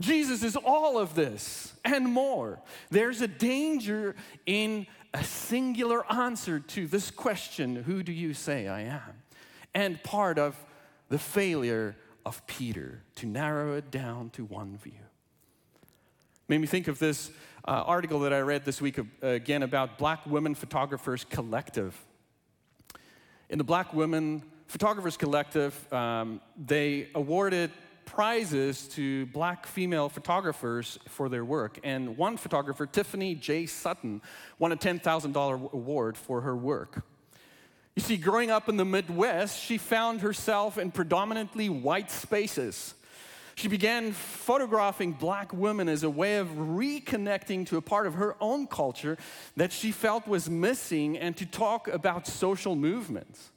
Jesus 0.00 0.42
is 0.42 0.56
all 0.56 0.98
of 0.98 1.14
this 1.14 1.74
and 1.84 2.06
more. 2.06 2.60
There's 2.90 3.20
a 3.20 3.28
danger 3.28 4.16
in 4.46 4.86
a 5.12 5.24
singular 5.24 6.10
answer 6.12 6.60
to 6.60 6.86
this 6.86 7.10
question 7.10 7.76
who 7.76 8.02
do 8.02 8.12
you 8.12 8.32
say 8.32 8.68
I 8.68 8.82
am? 8.82 9.22
And 9.74 10.02
part 10.02 10.38
of 10.38 10.56
the 11.08 11.18
failure 11.18 11.96
of 12.30 12.46
Peter 12.46 13.02
to 13.16 13.26
narrow 13.26 13.74
it 13.74 13.90
down 13.90 14.30
to 14.30 14.44
one 14.44 14.78
view. 14.78 15.02
Made 16.46 16.60
me 16.60 16.68
think 16.68 16.86
of 16.86 17.00
this 17.00 17.28
uh, 17.66 17.82
article 17.84 18.20
that 18.20 18.32
I 18.32 18.38
read 18.38 18.64
this 18.64 18.80
week 18.80 19.00
uh, 19.00 19.04
again 19.20 19.64
about 19.64 19.98
Black 19.98 20.24
Women 20.26 20.54
Photographers 20.54 21.26
Collective. 21.28 21.92
In 23.48 23.58
the 23.58 23.64
Black 23.64 23.92
Women 23.92 24.44
Photographers 24.68 25.16
Collective, 25.16 25.92
um, 25.92 26.40
they 26.56 27.08
awarded 27.16 27.72
prizes 28.04 28.86
to 28.90 29.26
black 29.26 29.66
female 29.66 30.08
photographers 30.08 31.00
for 31.08 31.28
their 31.28 31.44
work. 31.44 31.80
And 31.82 32.16
one 32.16 32.36
photographer, 32.36 32.86
Tiffany 32.86 33.34
J. 33.34 33.66
Sutton, 33.66 34.22
won 34.60 34.70
a 34.70 34.76
$10,000 34.76 35.72
award 35.72 36.16
for 36.16 36.42
her 36.42 36.56
work. 36.56 37.02
You 38.00 38.06
see, 38.06 38.16
growing 38.16 38.50
up 38.50 38.70
in 38.70 38.78
the 38.78 38.84
Midwest, 38.86 39.62
she 39.62 39.76
found 39.76 40.22
herself 40.22 40.78
in 40.78 40.90
predominantly 40.90 41.68
white 41.68 42.10
spaces. 42.10 42.94
She 43.56 43.68
began 43.68 44.12
photographing 44.12 45.12
black 45.12 45.52
women 45.52 45.86
as 45.86 46.02
a 46.02 46.08
way 46.08 46.38
of 46.38 46.48
reconnecting 46.48 47.66
to 47.66 47.76
a 47.76 47.82
part 47.82 48.06
of 48.06 48.14
her 48.14 48.36
own 48.40 48.66
culture 48.68 49.18
that 49.56 49.70
she 49.70 49.92
felt 49.92 50.26
was 50.26 50.48
missing 50.48 51.18
and 51.18 51.36
to 51.36 51.44
talk 51.44 51.88
about 51.88 52.26
social 52.26 52.74
movements. 52.74 53.50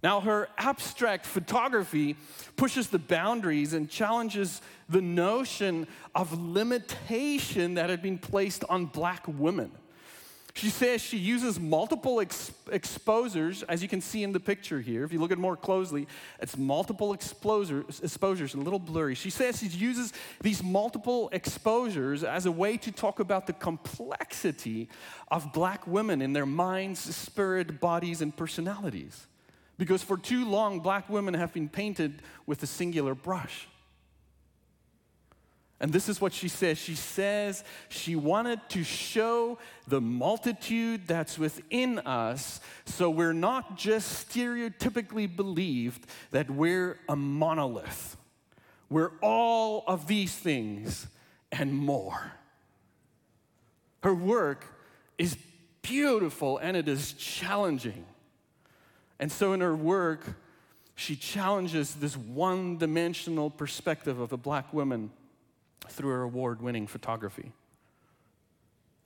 Now, 0.00 0.20
her 0.20 0.48
abstract 0.56 1.26
photography 1.26 2.14
pushes 2.54 2.86
the 2.86 3.00
boundaries 3.00 3.72
and 3.72 3.90
challenges 3.90 4.62
the 4.88 5.02
notion 5.02 5.88
of 6.14 6.32
limitation 6.38 7.74
that 7.74 7.90
had 7.90 8.00
been 8.00 8.18
placed 8.18 8.62
on 8.68 8.86
black 8.86 9.26
women. 9.26 9.72
She 10.56 10.70
says 10.70 11.02
she 11.02 11.18
uses 11.18 11.60
multiple 11.60 12.18
ex- 12.18 12.50
exposures, 12.72 13.62
as 13.64 13.82
you 13.82 13.90
can 13.90 14.00
see 14.00 14.22
in 14.22 14.32
the 14.32 14.40
picture 14.40 14.80
here. 14.80 15.04
If 15.04 15.12
you 15.12 15.18
look 15.18 15.30
at 15.30 15.36
it 15.36 15.40
more 15.40 15.54
closely, 15.54 16.08
it's 16.40 16.56
multiple 16.56 17.12
exposures, 17.12 18.00
exposures, 18.02 18.54
a 18.54 18.56
little 18.56 18.78
blurry. 18.78 19.14
She 19.14 19.28
says 19.28 19.58
she 19.58 19.66
uses 19.66 20.14
these 20.40 20.62
multiple 20.62 21.28
exposures 21.32 22.24
as 22.24 22.46
a 22.46 22.50
way 22.50 22.78
to 22.78 22.90
talk 22.90 23.20
about 23.20 23.46
the 23.46 23.52
complexity 23.52 24.88
of 25.30 25.52
black 25.52 25.86
women 25.86 26.22
in 26.22 26.32
their 26.32 26.46
minds, 26.46 27.00
spirit, 27.00 27.78
bodies, 27.78 28.22
and 28.22 28.34
personalities. 28.34 29.26
Because 29.76 30.02
for 30.02 30.16
too 30.16 30.48
long, 30.48 30.80
black 30.80 31.10
women 31.10 31.34
have 31.34 31.52
been 31.52 31.68
painted 31.68 32.22
with 32.46 32.62
a 32.62 32.66
singular 32.66 33.14
brush. 33.14 33.68
And 35.78 35.92
this 35.92 36.08
is 36.08 36.20
what 36.20 36.32
she 36.32 36.48
says. 36.48 36.78
She 36.78 36.94
says 36.94 37.62
she 37.88 38.16
wanted 38.16 38.60
to 38.70 38.82
show 38.82 39.58
the 39.86 40.00
multitude 40.00 41.06
that's 41.06 41.38
within 41.38 41.98
us 42.00 42.60
so 42.86 43.10
we're 43.10 43.34
not 43.34 43.76
just 43.76 44.28
stereotypically 44.28 45.34
believed 45.34 46.06
that 46.30 46.50
we're 46.50 46.98
a 47.08 47.16
monolith. 47.16 48.16
We're 48.88 49.12
all 49.20 49.84
of 49.86 50.06
these 50.06 50.34
things 50.34 51.08
and 51.52 51.74
more. 51.74 52.32
Her 54.02 54.14
work 54.14 54.64
is 55.18 55.36
beautiful 55.82 56.56
and 56.58 56.76
it 56.76 56.88
is 56.88 57.12
challenging. 57.12 58.06
And 59.18 59.30
so 59.30 59.52
in 59.52 59.60
her 59.60 59.74
work, 59.74 60.24
she 60.94 61.16
challenges 61.16 61.94
this 61.94 62.16
one 62.16 62.78
dimensional 62.78 63.50
perspective 63.50 64.18
of 64.18 64.32
a 64.32 64.36
black 64.38 64.72
woman 64.72 65.10
through 65.96 66.10
her 66.10 66.22
award 66.22 66.62
winning 66.62 66.86
photography. 66.86 67.52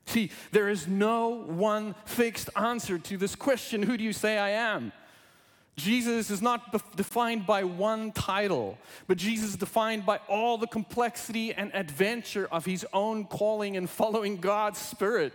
See, 0.07 0.31
there 0.50 0.68
is 0.68 0.88
no 0.88 1.29
one 1.29 1.94
fixed 2.05 2.50
answer 2.57 2.98
to 2.98 3.16
this 3.16 3.37
question 3.37 3.83
who 3.83 3.96
do 3.96 4.03
you 4.03 4.12
say 4.12 4.38
I 4.38 4.50
am? 4.50 4.92
Jesus 5.76 6.31
is 6.31 6.42
not 6.42 6.96
defined 6.96 7.46
by 7.46 7.64
one 7.64 8.12
title, 8.12 8.76
but 9.07 9.16
Jesus 9.16 9.50
is 9.50 9.57
defined 9.57 10.05
by 10.05 10.18
all 10.29 10.59
the 10.59 10.66
complexity 10.66 11.55
and 11.55 11.70
adventure 11.74 12.48
of 12.50 12.66
his 12.66 12.85
own 12.92 13.24
calling 13.24 13.76
and 13.76 13.88
following 13.88 14.37
God's 14.37 14.79
Spirit. 14.79 15.33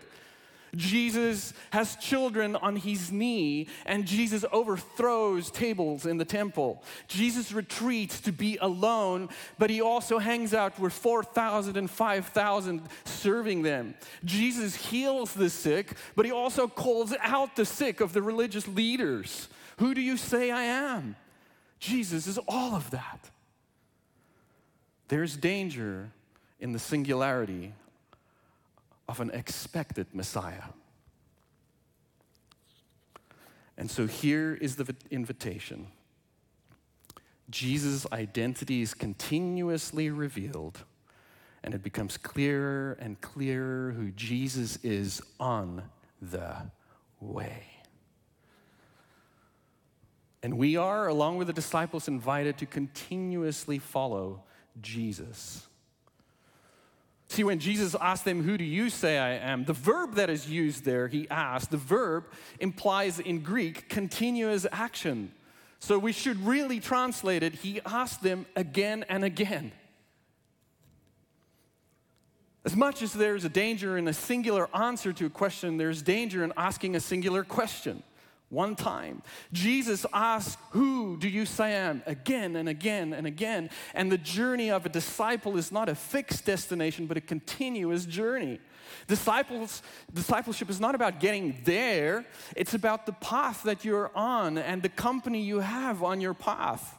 Jesus 0.76 1.54
has 1.72 1.96
children 1.96 2.56
on 2.56 2.76
his 2.76 3.12
knee, 3.12 3.68
and 3.86 4.06
Jesus 4.06 4.46
overthrows 4.52 5.50
tables 5.52 6.06
in 6.06 6.18
the 6.18 6.26
temple. 6.26 6.84
Jesus 7.08 7.52
retreats 7.52 8.20
to 8.22 8.32
be 8.32 8.58
alone, 8.58 9.30
but 9.58 9.70
he 9.70 9.82
also 9.82 10.20
hangs 10.20 10.54
out 10.54 10.80
with 10.80 10.94
4,000 10.94 11.78
and 11.78 11.90
5,000 11.90 12.82
serving 13.06 13.62
them. 13.62 13.96
Jesus 14.24 14.76
heals 14.76 15.34
the 15.34 15.50
sick, 15.50 15.94
but 16.16 16.26
he 16.26 16.32
also 16.32 16.68
calls 16.68 17.14
out 17.22 17.56
the 17.56 17.66
sick 17.66 18.02
of 18.02 18.14
the 18.14 18.22
religious 18.22 18.68
leaders. 18.68 19.48
Who 19.78 19.94
do 19.94 20.02
you 20.02 20.18
say 20.18 20.52
I 20.52 20.64
am? 20.64 21.16
Jesus 21.80 22.28
is 22.28 22.38
all 22.48 22.76
of 22.76 22.92
that. 22.92 23.30
There's 25.08 25.38
danger 25.38 26.12
in 26.60 26.72
the 26.72 26.80
singularity 26.80 27.74
of 29.08 29.20
an 29.20 29.30
expected 29.32 30.08
Messiah. 30.14 30.64
And 33.78 33.90
so 33.92 34.08
here 34.08 34.56
is 34.56 34.76
the 34.78 34.96
invitation 35.12 35.88
Jesus' 37.50 38.08
identity 38.12 38.82
is 38.82 38.94
continuously 38.94 40.10
revealed, 40.10 40.84
and 41.64 41.76
it 41.76 41.84
becomes 41.84 42.18
clearer 42.18 42.94
and 43.00 43.22
clearer 43.22 43.92
who 43.92 44.12
Jesus 44.12 44.78
is 44.84 45.22
on 45.40 45.84
the 46.22 46.56
way. 47.20 47.64
And 50.42 50.58
we 50.58 50.76
are, 50.76 51.08
along 51.08 51.38
with 51.38 51.48
the 51.48 51.54
disciples, 51.54 52.08
invited 52.08 52.58
to 52.60 52.66
continuously 52.66 53.80
follow 53.80 54.44
Jesus. 54.82 55.68
See, 57.36 57.44
when 57.44 57.60
Jesus 57.60 57.98
asked 58.00 58.24
them, 58.24 58.44
Who 58.44 58.58
do 58.58 58.64
you 58.64 58.90
say 58.90 59.18
I 59.18 59.32
am? 59.32 59.66
the 59.66 59.74
verb 59.74 60.16
that 60.16 60.30
is 60.30 60.50
used 60.50 60.86
there, 60.86 61.10
he 61.10 61.30
asked, 61.30 61.70
the 61.70 61.76
verb 61.76 62.24
implies 62.62 63.20
in 63.20 63.42
Greek 63.42 63.90
continuous 63.90 64.66
action. 64.72 65.34
So 65.80 66.00
we 66.00 66.14
should 66.14 66.46
really 66.46 66.80
translate 66.80 67.44
it, 67.44 67.56
he 67.56 67.82
asked 67.86 68.24
them 68.24 68.46
again 68.56 69.04
and 69.10 69.26
again. 69.26 69.74
As 72.64 72.74
much 72.74 73.02
as 73.02 73.12
there's 73.12 73.44
a 73.44 73.50
danger 73.50 73.98
in 73.98 74.08
a 74.08 74.14
singular 74.14 74.74
answer 74.74 75.12
to 75.12 75.26
a 75.26 75.30
question, 75.30 75.76
there's 75.76 76.02
danger 76.02 76.42
in 76.42 76.54
asking 76.56 76.96
a 76.96 77.02
singular 77.02 77.44
question 77.44 78.02
one 78.50 78.76
time. 78.76 79.22
Jesus 79.52 80.06
asked, 80.14 80.60
Who 80.72 81.18
do 81.18 81.28
you 81.28 81.46
say 81.46 81.66
I 81.66 81.90
am? 81.90 82.04
again 82.06 82.56
and 82.56 82.70
again 82.70 83.14
and 83.14 83.26
again. 83.28 83.70
And 83.94 84.12
the 84.12 84.18
journey 84.18 84.72
of 84.72 84.86
a 84.86 84.90
disciple 84.90 85.58
is 85.58 85.72
not 85.72 85.90
a 85.90 85.96
fixed 85.96 86.46
destination, 86.46 87.08
but 87.08 87.18
a 87.18 87.22
continuous 87.22 88.06
journey. 88.06 88.60
Disciples, 89.08 89.82
discipleship 90.14 90.70
is 90.70 90.80
not 90.80 90.96
about 90.96 91.20
getting 91.20 91.60
there, 91.64 92.26
it's 92.56 92.74
about 92.74 93.06
the 93.06 93.14
path 93.14 93.64
that 93.64 93.84
you're 93.84 94.12
on 94.16 94.58
and 94.58 94.82
the 94.82 94.90
company 94.90 95.42
you 95.42 95.60
have 95.60 96.04
on 96.04 96.22
your 96.22 96.34
path. 96.34 96.98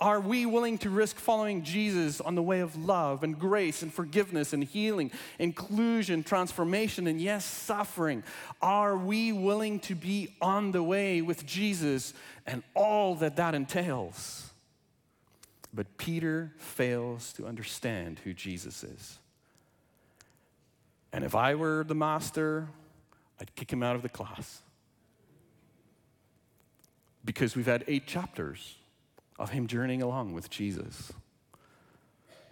Are 0.00 0.20
we 0.20 0.44
willing 0.44 0.78
to 0.78 0.90
risk 0.90 1.16
following 1.16 1.62
Jesus 1.62 2.20
on 2.20 2.34
the 2.34 2.42
way 2.42 2.60
of 2.60 2.76
love 2.76 3.22
and 3.22 3.38
grace 3.38 3.80
and 3.80 3.94
forgiveness 3.94 4.52
and 4.52 4.64
healing, 4.64 5.12
inclusion, 5.38 6.24
transformation, 6.24 7.06
and 7.06 7.20
yes, 7.20 7.44
suffering? 7.44 8.24
Are 8.60 8.96
we 8.96 9.32
willing 9.32 9.78
to 9.80 9.94
be 9.94 10.34
on 10.40 10.72
the 10.72 10.82
way 10.82 11.22
with 11.22 11.46
Jesus 11.46 12.12
and 12.44 12.64
all 12.74 13.14
that 13.16 13.36
that 13.36 13.54
entails? 13.54 14.50
But 15.72 15.96
Peter 15.96 16.52
fails 16.58 17.32
to 17.34 17.46
understand 17.46 18.20
who 18.24 18.34
Jesus 18.34 18.82
is. 18.82 19.18
And 21.12 21.24
if 21.24 21.36
I 21.36 21.54
were 21.54 21.84
the 21.84 21.94
master, 21.94 22.68
I'd 23.40 23.54
kick 23.54 23.72
him 23.72 23.84
out 23.84 23.94
of 23.94 24.02
the 24.02 24.08
class. 24.08 24.60
Because 27.24 27.54
we've 27.54 27.66
had 27.66 27.84
eight 27.86 28.06
chapters 28.06 28.76
of 29.38 29.50
him 29.50 29.66
journeying 29.66 30.02
along 30.02 30.32
with 30.32 30.50
Jesus. 30.50 31.12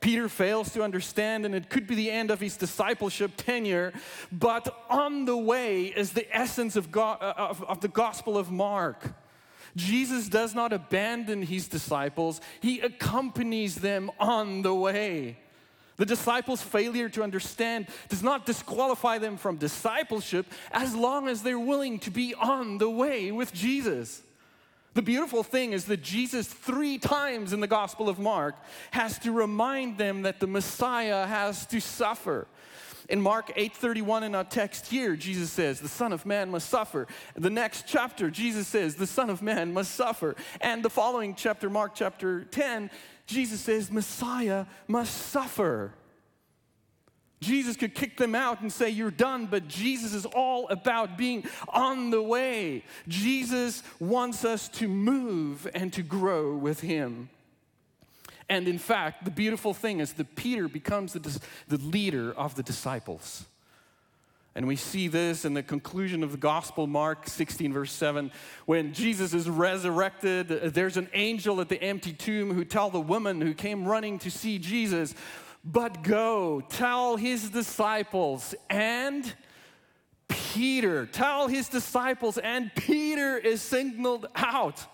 Peter 0.01 0.29
fails 0.29 0.73
to 0.73 0.83
understand, 0.83 1.47
and 1.47 1.55
it 1.55 1.71
could 1.71 1.87
be 1.87 1.95
the 1.95 2.11
end 2.11 2.31
of 2.31 2.41
his 2.41 2.57
discipleship 2.57 3.31
tenure, 3.37 3.93
but 4.33 4.85
on 4.91 5.25
the 5.25 5.37
way 5.37 5.85
is 5.85 6.13
the 6.13 6.27
essence 6.37 6.75
of, 6.75 6.91
God, 6.91 7.19
uh, 7.21 7.35
of, 7.37 7.63
of 7.63 7.81
the 7.81 7.89
Gospel 7.89 8.37
of 8.37 8.51
Mark. 8.51 9.15
Jesus 9.77 10.29
does 10.29 10.55
not 10.55 10.73
abandon 10.73 11.43
his 11.43 11.69
disciples, 11.69 12.41
he 12.61 12.81
accompanies 12.81 13.77
them 13.77 14.11
on 14.19 14.63
the 14.63 14.75
way. 14.75 15.39
The 15.97 16.07
disciples' 16.07 16.63
failure 16.63 17.09
to 17.11 17.23
understand 17.23 17.87
does 18.09 18.25
not 18.25 18.45
disqualify 18.45 19.19
them 19.19 19.37
from 19.37 19.57
discipleship 19.57 20.47
as 20.73 20.97
long 20.97 21.29
as 21.29 21.43
they're 21.43 21.59
willing 21.59 22.01
to 22.01 22.11
be 22.11 22.35
on 22.35 22.79
the 22.79 22.91
way 22.91 23.31
with 23.31 23.53
Jesus. 23.55 24.23
The 24.95 25.03
beautiful 25.03 25.43
thing 25.43 25.73
is 25.73 25.87
that 25.87 26.03
Jesus, 26.03 26.47
three 26.47 26.99
times 26.99 27.53
in 27.53 27.61
the 27.61 27.67
Gospel 27.67 28.09
of 28.09 28.19
Mark, 28.19 28.57
has 28.91 29.19
to 29.21 29.33
remind 29.33 29.97
them 29.97 30.23
that 30.23 30.39
the 30.39 30.47
Messiah 30.47 31.27
has 31.27 31.65
to 31.67 31.81
suffer. 31.81 32.47
In 33.09 33.21
Mark 33.21 33.51
8:31 33.57 34.23
in 34.23 34.35
our 34.35 34.45
text 34.45 34.87
here, 34.87 35.17
Jesus 35.17 35.51
says, 35.51 35.81
"The 35.81 35.89
Son 35.89 36.13
of 36.13 36.25
Man 36.25 36.51
must 36.51 36.69
suffer." 36.69 37.07
The 37.35 37.51
next 37.51 37.85
chapter, 37.87 38.31
Jesus 38.31 38.69
says, 38.69 38.95
"The 38.95 39.07
Son 39.07 39.29
of 39.29 39.43
Man 39.43 39.73
must 39.73 39.95
suffer." 39.95 40.37
And 40.61 40.85
the 40.85 40.91
following 40.91 41.35
chapter, 41.35 41.69
Mark 41.69 41.93
chapter 41.95 42.45
10, 42.45 42.91
Jesus 43.27 43.61
says, 43.61 43.91
"Messiah 43.91 44.67
must 44.89 45.31
suffer." 45.31 45.95
Jesus 47.43 47.77
could 47.77 47.95
kick 47.95 48.17
them 48.17 48.35
out 48.35 48.61
and 48.63 48.73
say, 48.73 48.89
You're 48.89 49.11
done, 49.11 49.47
but 49.47 49.69
Jesus 49.69 50.15
is 50.15 50.25
all 50.25 50.69
about 50.69 51.19
being 51.19 51.45
on 51.69 52.11
the 52.11 52.23
way. 52.23 52.85
Jesus 53.09 53.83
wants 54.01 54.45
us 54.45 54.69
to 54.71 54.89
move 54.89 55.69
and 55.75 55.93
to 55.93 56.03
grow 56.03 56.57
with 56.57 56.81
Him. 56.81 57.29
And 58.49 58.69
in 58.69 58.79
fact, 58.79 59.25
the 59.25 59.31
beautiful 59.31 59.75
thing 59.75 60.01
is 60.01 60.15
that 60.15 60.37
Peter 60.37 60.69
becomes 60.69 61.13
the, 61.13 61.41
the 61.69 61.79
leader 61.79 62.33
of 62.33 62.55
the 62.55 62.63
disciples. 62.63 63.47
And 64.55 64.67
we 64.67 64.77
see 64.77 65.09
this 65.09 65.47
in 65.47 65.55
the 65.55 65.63
conclusion 65.63 66.23
of 66.23 66.33
the 66.33 66.39
gospel, 66.39 66.87
Mark 66.87 67.27
16, 67.27 67.73
verse 67.73 67.93
7. 67.93 68.31
When 68.67 68.93
Jesus 68.93 69.33
is 69.33 69.49
resurrected, 69.49 70.49
there's 70.49 70.99
an 70.99 71.09
angel 71.15 71.63
at 71.63 71.71
the 71.71 71.83
empty 71.83 72.13
tomb 72.13 72.53
who 72.53 72.65
tell 72.67 72.91
the 72.91 73.01
woman 73.01 73.41
who 73.41 73.55
came 73.55 73.87
running 73.87 74.19
to 74.19 74.31
see 74.31 74.59
Jesus, 74.59 75.15
but 75.65 76.03
go, 76.03 76.61
tell 76.69 77.17
his 77.17 77.51
disciples 77.51 78.55
and 78.69 79.33
Peter, 80.29 81.07
tell 81.07 81.49
his 81.49 81.69
disciples, 81.69 82.37
and 82.39 82.75
Peter 82.75 83.37
is 83.37 83.63
signaled 83.63 84.27
out. 84.35 84.85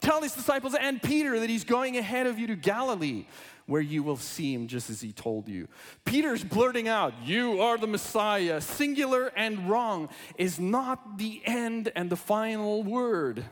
Tell 0.00 0.22
his 0.22 0.32
disciples 0.32 0.74
and 0.74 1.02
Peter 1.02 1.40
that 1.40 1.48
he's 1.48 1.64
going 1.64 1.96
ahead 1.96 2.26
of 2.26 2.38
you 2.38 2.46
to 2.48 2.56
Galilee, 2.56 3.26
where 3.66 3.80
you 3.80 4.02
will 4.02 4.16
see 4.16 4.52
him 4.52 4.66
just 4.66 4.90
as 4.90 5.00
he 5.00 5.12
told 5.12 5.48
you. 5.48 5.68
Peter's 6.04 6.44
blurting 6.44 6.88
out, 6.88 7.14
You 7.24 7.60
are 7.60 7.78
the 7.78 7.86
Messiah. 7.86 8.60
Singular 8.60 9.32
and 9.36 9.68
wrong 9.68 10.08
is 10.36 10.58
not 10.58 11.18
the 11.18 11.40
end 11.44 11.90
and 11.96 12.10
the 12.10 12.16
final 12.16 12.82
word. 12.82 13.44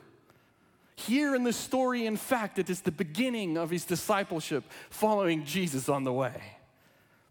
Here 0.96 1.34
in 1.34 1.44
the 1.44 1.52
story, 1.52 2.06
in 2.06 2.16
fact, 2.16 2.58
it 2.58 2.70
is 2.70 2.82
the 2.82 2.92
beginning 2.92 3.56
of 3.56 3.70
his 3.70 3.84
discipleship 3.84 4.64
following 4.90 5.44
Jesus 5.44 5.88
on 5.88 6.04
the 6.04 6.12
way. 6.12 6.40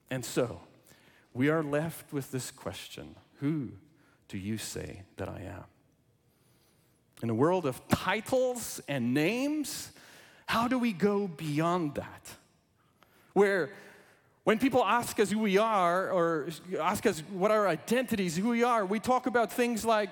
And 0.09 0.23
so, 0.23 0.59
we 1.33 1.49
are 1.49 1.63
left 1.63 2.11
with 2.13 2.31
this 2.31 2.51
question 2.51 3.15
Who 3.39 3.71
do 4.27 4.37
you 4.37 4.57
say 4.57 5.03
that 5.17 5.29
I 5.29 5.41
am? 5.41 5.63
In 7.21 7.29
a 7.29 7.33
world 7.33 7.65
of 7.65 7.87
titles 7.87 8.81
and 8.87 9.13
names, 9.13 9.91
how 10.45 10.67
do 10.67 10.77
we 10.77 10.91
go 10.91 11.27
beyond 11.27 11.95
that? 11.95 12.29
Where 13.31 13.71
when 14.43 14.59
people 14.59 14.83
ask 14.83 15.19
us 15.21 15.31
who 15.31 15.39
we 15.39 15.57
are 15.57 16.11
or 16.11 16.49
ask 16.79 17.05
us 17.05 17.21
what 17.31 17.49
our 17.49 17.65
identities, 17.67 18.35
who 18.35 18.49
we 18.49 18.63
are, 18.63 18.85
we 18.85 18.99
talk 18.99 19.25
about 19.25 19.53
things 19.53 19.85
like 19.85 20.09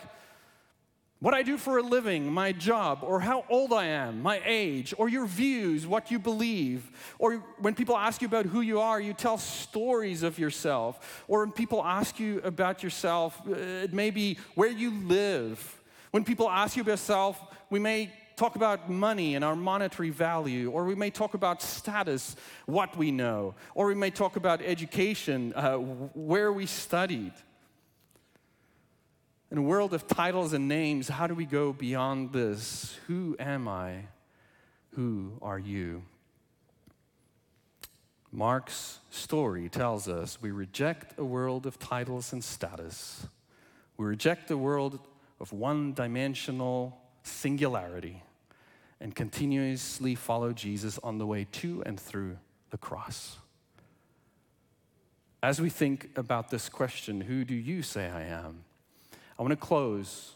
what 1.22 1.36
I 1.36 1.44
do 1.44 1.56
for 1.56 1.78
a 1.78 1.84
living, 1.84 2.34
my 2.34 2.52
job, 2.52 3.04
or 3.04 3.20
how 3.20 3.46
old 3.48 3.72
I 3.74 3.86
am, 3.86 4.24
my 4.24 4.42
age, 4.44 4.92
or 4.98 5.08
your 5.08 5.28
views, 5.28 5.86
what 5.86 6.10
you 6.10 6.18
believe. 6.18 6.90
Or 7.20 7.36
when 7.60 7.76
people 7.76 7.96
ask 7.96 8.24
you 8.24 8.28
about 8.28 8.48
who 8.48 8.62
you 8.62 8.80
are, 8.80 9.00
you 9.00 9.14
tell 9.14 9.38
stories 9.38 10.24
of 10.24 10.40
yourself. 10.40 11.24
Or 11.28 11.42
when 11.42 11.52
people 11.52 11.84
ask 11.86 12.20
you 12.20 12.42
about 12.44 12.82
yourself, 12.82 13.40
uh, 13.48 13.54
it 13.54 13.94
may 13.94 14.10
be 14.10 14.40
where 14.56 14.72
you 14.72 14.90
live. 14.90 15.84
When 16.10 16.24
people 16.24 16.50
ask 16.50 16.76
you 16.76 16.82
about 16.82 16.94
yourself, 16.94 17.40
we 17.70 17.78
may 17.78 18.12
talk 18.36 18.56
about 18.56 18.90
money 18.90 19.36
and 19.36 19.46
our 19.46 19.56
monetary 19.56 20.10
value, 20.10 20.72
or 20.72 20.86
we 20.86 20.96
may 20.96 21.12
talk 21.12 21.36
about 21.36 21.62
status, 21.62 22.36
what 22.66 22.98
we 22.98 23.12
know, 23.12 23.54
or 23.76 23.86
we 23.86 23.94
may 23.94 24.10
talk 24.10 24.38
about 24.38 24.60
education, 24.64 25.54
uh, 25.54 25.76
where 25.76 26.52
we 26.52 26.66
studied. 26.66 27.34
In 29.52 29.58
a 29.58 29.62
world 29.62 29.94
of 29.94 30.08
titles 30.08 30.54
and 30.54 30.70
names, 30.70 31.10
how 31.10 31.28
do 31.28 31.36
we 31.36 31.46
go 31.46 31.74
beyond 31.74 32.32
this? 32.32 32.98
Who 33.08 33.36
am 33.38 33.68
I? 33.68 34.06
Who 34.96 35.34
are 35.42 35.60
you? 35.60 36.04
Mark's 38.32 39.00
story 39.10 39.68
tells 39.68 40.08
us 40.08 40.42
we 40.42 40.52
reject 40.52 41.20
a 41.20 41.26
world 41.26 41.66
of 41.66 41.78
titles 41.80 42.32
and 42.32 42.42
status. 42.42 43.28
We 43.98 44.06
reject 44.06 44.50
a 44.52 44.58
world 44.58 45.00
of 45.42 45.52
one 45.52 45.92
dimensional 45.92 46.98
singularity 47.24 48.24
and 49.02 49.14
continuously 49.14 50.16
follow 50.16 50.54
Jesus 50.54 50.98
on 51.04 51.18
the 51.18 51.28
way 51.28 51.46
to 51.52 51.84
and 51.86 52.00
through 52.00 52.38
the 52.70 52.78
cross. 52.78 53.38
As 55.44 55.60
we 55.60 55.70
think 55.70 56.10
about 56.16 56.52
this 56.52 56.70
question, 56.70 57.20
who 57.20 57.44
do 57.44 57.56
you 57.56 57.84
say 57.84 58.10
I 58.10 58.24
am? 58.24 58.64
I 59.42 59.44
want 59.44 59.60
to 59.60 59.66
close 59.66 60.36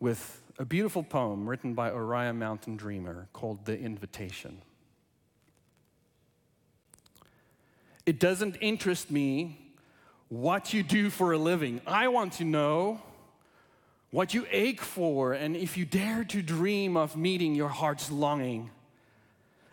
with 0.00 0.40
a 0.58 0.64
beautiful 0.64 1.02
poem 1.02 1.46
written 1.46 1.74
by 1.74 1.90
Oriah 1.90 2.32
Mountain 2.32 2.78
Dreamer 2.78 3.28
called 3.34 3.66
The 3.66 3.78
Invitation. 3.78 4.62
It 8.06 8.18
doesn't 8.18 8.56
interest 8.62 9.10
me 9.10 9.58
what 10.30 10.72
you 10.72 10.82
do 10.82 11.10
for 11.10 11.32
a 11.32 11.36
living. 11.36 11.82
I 11.86 12.08
want 12.08 12.32
to 12.38 12.44
know 12.44 13.02
what 14.10 14.32
you 14.32 14.46
ache 14.50 14.80
for, 14.80 15.34
and 15.34 15.54
if 15.54 15.76
you 15.76 15.84
dare 15.84 16.24
to 16.24 16.40
dream 16.40 16.96
of 16.96 17.14
meeting 17.14 17.54
your 17.54 17.68
heart's 17.68 18.10
longing. 18.10 18.70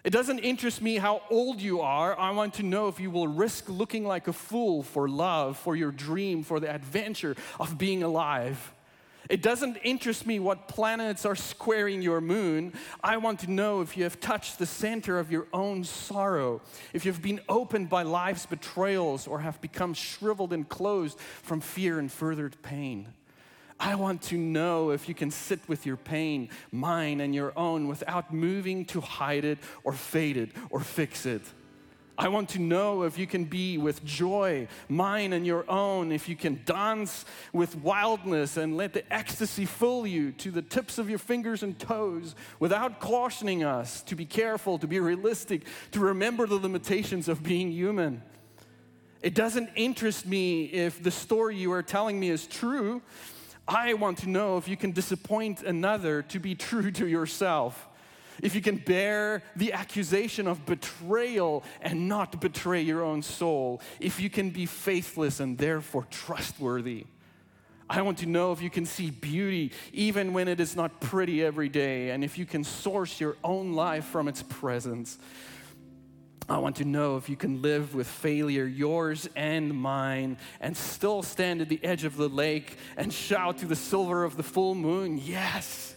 It 0.04 0.12
doesn't 0.12 0.39
interest 0.39 0.82
me 0.82 0.97
how 0.97 1.22
old 1.30 1.62
you 1.62 1.80
are. 1.80 2.18
I 2.20 2.32
want 2.32 2.56
to 2.56 2.64
know 2.64 2.89
if 2.89 2.99
you 2.99 3.10
will 3.10 3.28
risk 3.28 3.70
looking 3.70 4.06
like 4.06 4.28
a 4.28 4.34
fool 4.34 4.84
for 4.84 5.08
love, 5.08 5.58
for 5.58 5.78
your 5.78 5.91
dream, 5.91 6.43
for 6.43 6.60
the 6.60 6.70
adventure 6.70 7.38
of 7.58 7.78
being 7.78 8.04
alive. 8.04 8.74
It 9.30 9.41
doesn't 9.41 9.78
interest 9.78 10.28
me 10.28 10.39
what 10.39 10.68
planets 10.68 11.26
are 11.26 11.36
squaring 11.36 12.01
your 12.01 12.20
moon. 12.20 12.74
I 13.01 13.16
want 13.16 13.39
to 13.39 13.51
know 13.51 13.80
if 13.80 13.95
you 13.95 14.04
have 14.04 14.20
touched 14.20 14.60
the 14.60 14.66
center 14.66 15.18
of 15.18 15.32
your 15.32 15.47
own 15.54 15.86
sorrow, 15.86 16.62
if 16.91 17.06
you've 17.06 17.22
been 17.22 17.39
opened 17.47 17.88
by 17.88 18.04
life's 18.04 18.45
betrayals 18.45 19.26
or 19.26 19.39
have 19.39 19.62
become 19.62 19.93
shriveled 19.93 20.51
and 20.51 20.68
closed 20.68 21.18
from 21.41 21.62
fear 21.62 21.99
and 21.99 22.12
furthered 22.12 22.62
pain. 22.62 23.08
I 23.86 23.96
want 23.96 24.22
to 24.24 24.38
know 24.38 24.92
if 24.92 25.10
you 25.10 25.14
can 25.14 25.30
sit 25.30 25.60
with 25.68 25.86
your 25.86 25.98
pain, 25.98 26.48
mine 26.72 27.20
and 27.20 27.36
your 27.36 27.52
own, 27.58 27.90
without 27.90 28.34
moving 28.34 28.86
to 28.86 29.02
hide 29.02 29.44
it 29.44 29.58
or 29.84 29.92
fade 29.92 30.38
it 30.38 30.52
or 30.70 30.80
fix 30.80 31.26
it. 31.26 31.42
I 32.18 32.30
want 32.30 32.48
to 32.50 32.60
know 32.60 33.04
if 33.04 33.18
you 33.18 33.28
can 33.28 33.44
be 33.44 33.78
with 33.78 34.06
joy, 34.06 34.70
mine 34.88 35.34
and 35.34 35.46
your 35.46 35.70
own, 35.70 36.14
if 36.14 36.30
you 36.30 36.38
can 36.38 36.62
dance 36.64 37.26
with 37.52 37.76
wildness 37.76 38.56
and 38.56 38.78
let 38.78 38.94
the 38.94 39.14
ecstasy 39.14 39.66
fill 39.66 40.08
you 40.08 40.32
to 40.34 40.50
the 40.50 40.62
tips 40.62 40.98
of 40.98 41.10
your 41.10 41.20
fingers 41.20 41.62
and 41.62 41.78
toes 41.78 42.36
without 42.60 43.02
cautioning 43.02 43.66
us 43.66 44.02
to 44.04 44.16
be 44.16 44.26
careful, 44.26 44.78
to 44.78 44.88
be 44.88 45.02
realistic, 45.02 45.64
to 45.92 46.00
remember 46.00 46.48
the 46.48 46.56
limitations 46.56 47.28
of 47.28 47.44
being 47.44 47.70
human. 47.70 48.22
It 49.22 49.36
doesn't 49.36 49.72
interest 49.76 50.26
me 50.26 50.66
if 50.66 51.04
the 51.04 51.12
story 51.12 51.58
you 51.58 51.74
are 51.74 51.84
telling 51.84 52.18
me 52.18 52.30
is 52.30 52.48
true, 52.48 53.02
I 53.68 53.93
want 53.93 54.20
to 54.20 54.30
know 54.30 54.57
if 54.57 54.68
you 54.68 54.76
can 54.76 54.91
disappoint 54.91 55.64
another 55.64 56.22
to 56.24 56.39
be 56.39 56.55
true 56.55 56.91
to 56.91 57.07
yourself. 57.07 57.88
If 58.41 58.55
you 58.55 58.61
can 58.61 58.78
bear 58.78 59.43
the 59.55 59.74
accusation 59.74 60.47
of 60.47 60.66
betrayal 60.66 61.64
and 61.82 62.09
not 62.09 62.41
betray 62.41 62.82
your 62.82 63.03
own 63.03 63.22
soul. 63.22 63.82
If 63.99 64.20
you 64.20 64.30
can 64.30 64.49
be 64.49 64.66
faithless 64.66 65.39
and 65.39 65.57
therefore 65.57 66.07
trustworthy. 66.09 67.05
I 67.89 68.01
want 68.01 68.18
to 68.20 68.26
know 68.26 68.51
if 68.51 68.61
you 68.61 68.70
can 68.70 68.86
see 68.86 69.11
beauty 69.11 69.72
even 69.91 70.34
when 70.34 70.47
it 70.47 70.59
is 70.59 70.76
not 70.76 70.99
pretty 70.99 71.43
every 71.43 71.70
day, 71.70 72.09
and 72.09 72.24
if 72.24 72.38
you 72.38 72.45
can 72.45 72.64
source 72.64 73.20
your 73.20 73.36
own 73.43 73.74
life 73.74 74.05
from 74.05 74.28
its 74.28 74.41
presence. 74.41 75.20
I 76.50 76.58
want 76.58 76.76
to 76.78 76.86
know 76.86 77.18
if 77.18 77.30
you 77.30 77.36
can 77.38 77.62
live 77.62 77.96
with 77.96 78.08
failure, 78.08 78.66
yours 78.66 79.30
and 79.36 79.74
mine, 79.74 80.38
and 80.60 80.76
still 80.76 81.24
stand 81.24 81.62
at 81.62 81.70
the 81.70 81.80
edge 81.84 82.04
of 82.04 82.18
the 82.18 82.28
lake 82.28 82.78
and 82.98 83.14
shout 83.14 83.60
to 83.60 83.66
the 83.66 83.76
silver 83.76 84.24
of 84.24 84.36
the 84.36 84.44
full 84.44 84.76
moon, 84.76 85.18
Yes. 85.18 85.96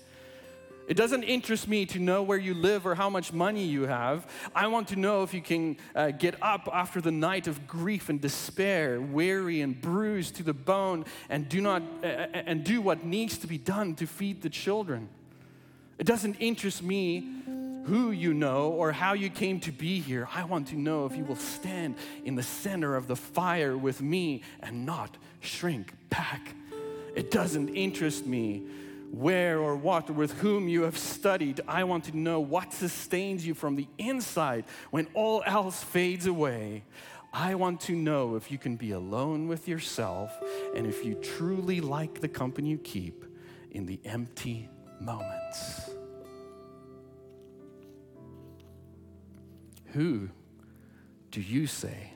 It 0.88 0.96
doesn't 0.96 1.24
interest 1.24 1.66
me 1.66 1.84
to 1.86 1.98
know 1.98 2.22
where 2.22 2.38
you 2.38 2.54
live 2.54 2.86
or 2.86 2.94
how 2.94 3.10
much 3.10 3.32
money 3.32 3.64
you 3.64 3.82
have. 3.82 4.24
I 4.54 4.68
want 4.68 4.86
to 4.88 4.96
know 4.96 5.24
if 5.24 5.34
you 5.34 5.42
can 5.42 5.78
uh, 5.96 6.12
get 6.12 6.36
up 6.40 6.68
after 6.72 7.00
the 7.00 7.10
night 7.10 7.48
of 7.48 7.66
grief 7.66 8.08
and 8.08 8.20
despair, 8.20 9.00
weary 9.00 9.62
and 9.62 9.80
bruised 9.80 10.36
to 10.36 10.44
the 10.44 10.54
bone, 10.54 11.04
and 11.28 11.48
do 11.48 11.60
not 11.60 11.82
uh, 12.04 12.06
and 12.06 12.62
do 12.62 12.80
what 12.80 13.04
needs 13.04 13.36
to 13.38 13.48
be 13.48 13.58
done 13.58 13.96
to 13.96 14.06
feed 14.06 14.42
the 14.42 14.50
children. 14.50 15.08
It 15.98 16.06
doesn't 16.06 16.36
interest 16.36 16.84
me 16.84 17.32
who 17.86 18.10
you 18.10 18.34
know 18.34 18.70
or 18.70 18.92
how 18.92 19.12
you 19.12 19.30
came 19.30 19.60
to 19.60 19.72
be 19.72 20.00
here. 20.00 20.28
I 20.34 20.44
want 20.44 20.68
to 20.68 20.76
know 20.76 21.06
if 21.06 21.16
you 21.16 21.24
will 21.24 21.36
stand 21.36 21.94
in 22.24 22.34
the 22.34 22.42
center 22.42 22.96
of 22.96 23.06
the 23.06 23.16
fire 23.16 23.76
with 23.76 24.02
me 24.02 24.42
and 24.60 24.84
not 24.84 25.16
shrink 25.40 25.92
back. 26.10 26.54
It 27.14 27.30
doesn't 27.30 27.70
interest 27.70 28.26
me 28.26 28.64
where 29.12 29.60
or 29.60 29.76
what 29.76 30.10
or 30.10 30.14
with 30.14 30.32
whom 30.38 30.68
you 30.68 30.82
have 30.82 30.98
studied. 30.98 31.60
I 31.68 31.84
want 31.84 32.04
to 32.04 32.16
know 32.16 32.40
what 32.40 32.72
sustains 32.72 33.46
you 33.46 33.54
from 33.54 33.76
the 33.76 33.86
inside 33.98 34.64
when 34.90 35.06
all 35.14 35.42
else 35.46 35.82
fades 35.82 36.26
away. 36.26 36.82
I 37.32 37.54
want 37.54 37.80
to 37.82 37.92
know 37.92 38.36
if 38.36 38.50
you 38.50 38.58
can 38.58 38.76
be 38.76 38.92
alone 38.92 39.46
with 39.46 39.68
yourself 39.68 40.32
and 40.74 40.86
if 40.86 41.04
you 41.04 41.14
truly 41.14 41.80
like 41.80 42.20
the 42.20 42.28
company 42.28 42.70
you 42.70 42.78
keep 42.78 43.24
in 43.70 43.86
the 43.86 44.00
empty 44.04 44.68
moments. 45.00 45.95
Who 49.96 50.28
do 51.30 51.40
you 51.40 51.66
say 51.66 52.12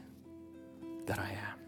that 1.07 1.19
I 1.19 1.31
am? 1.31 1.60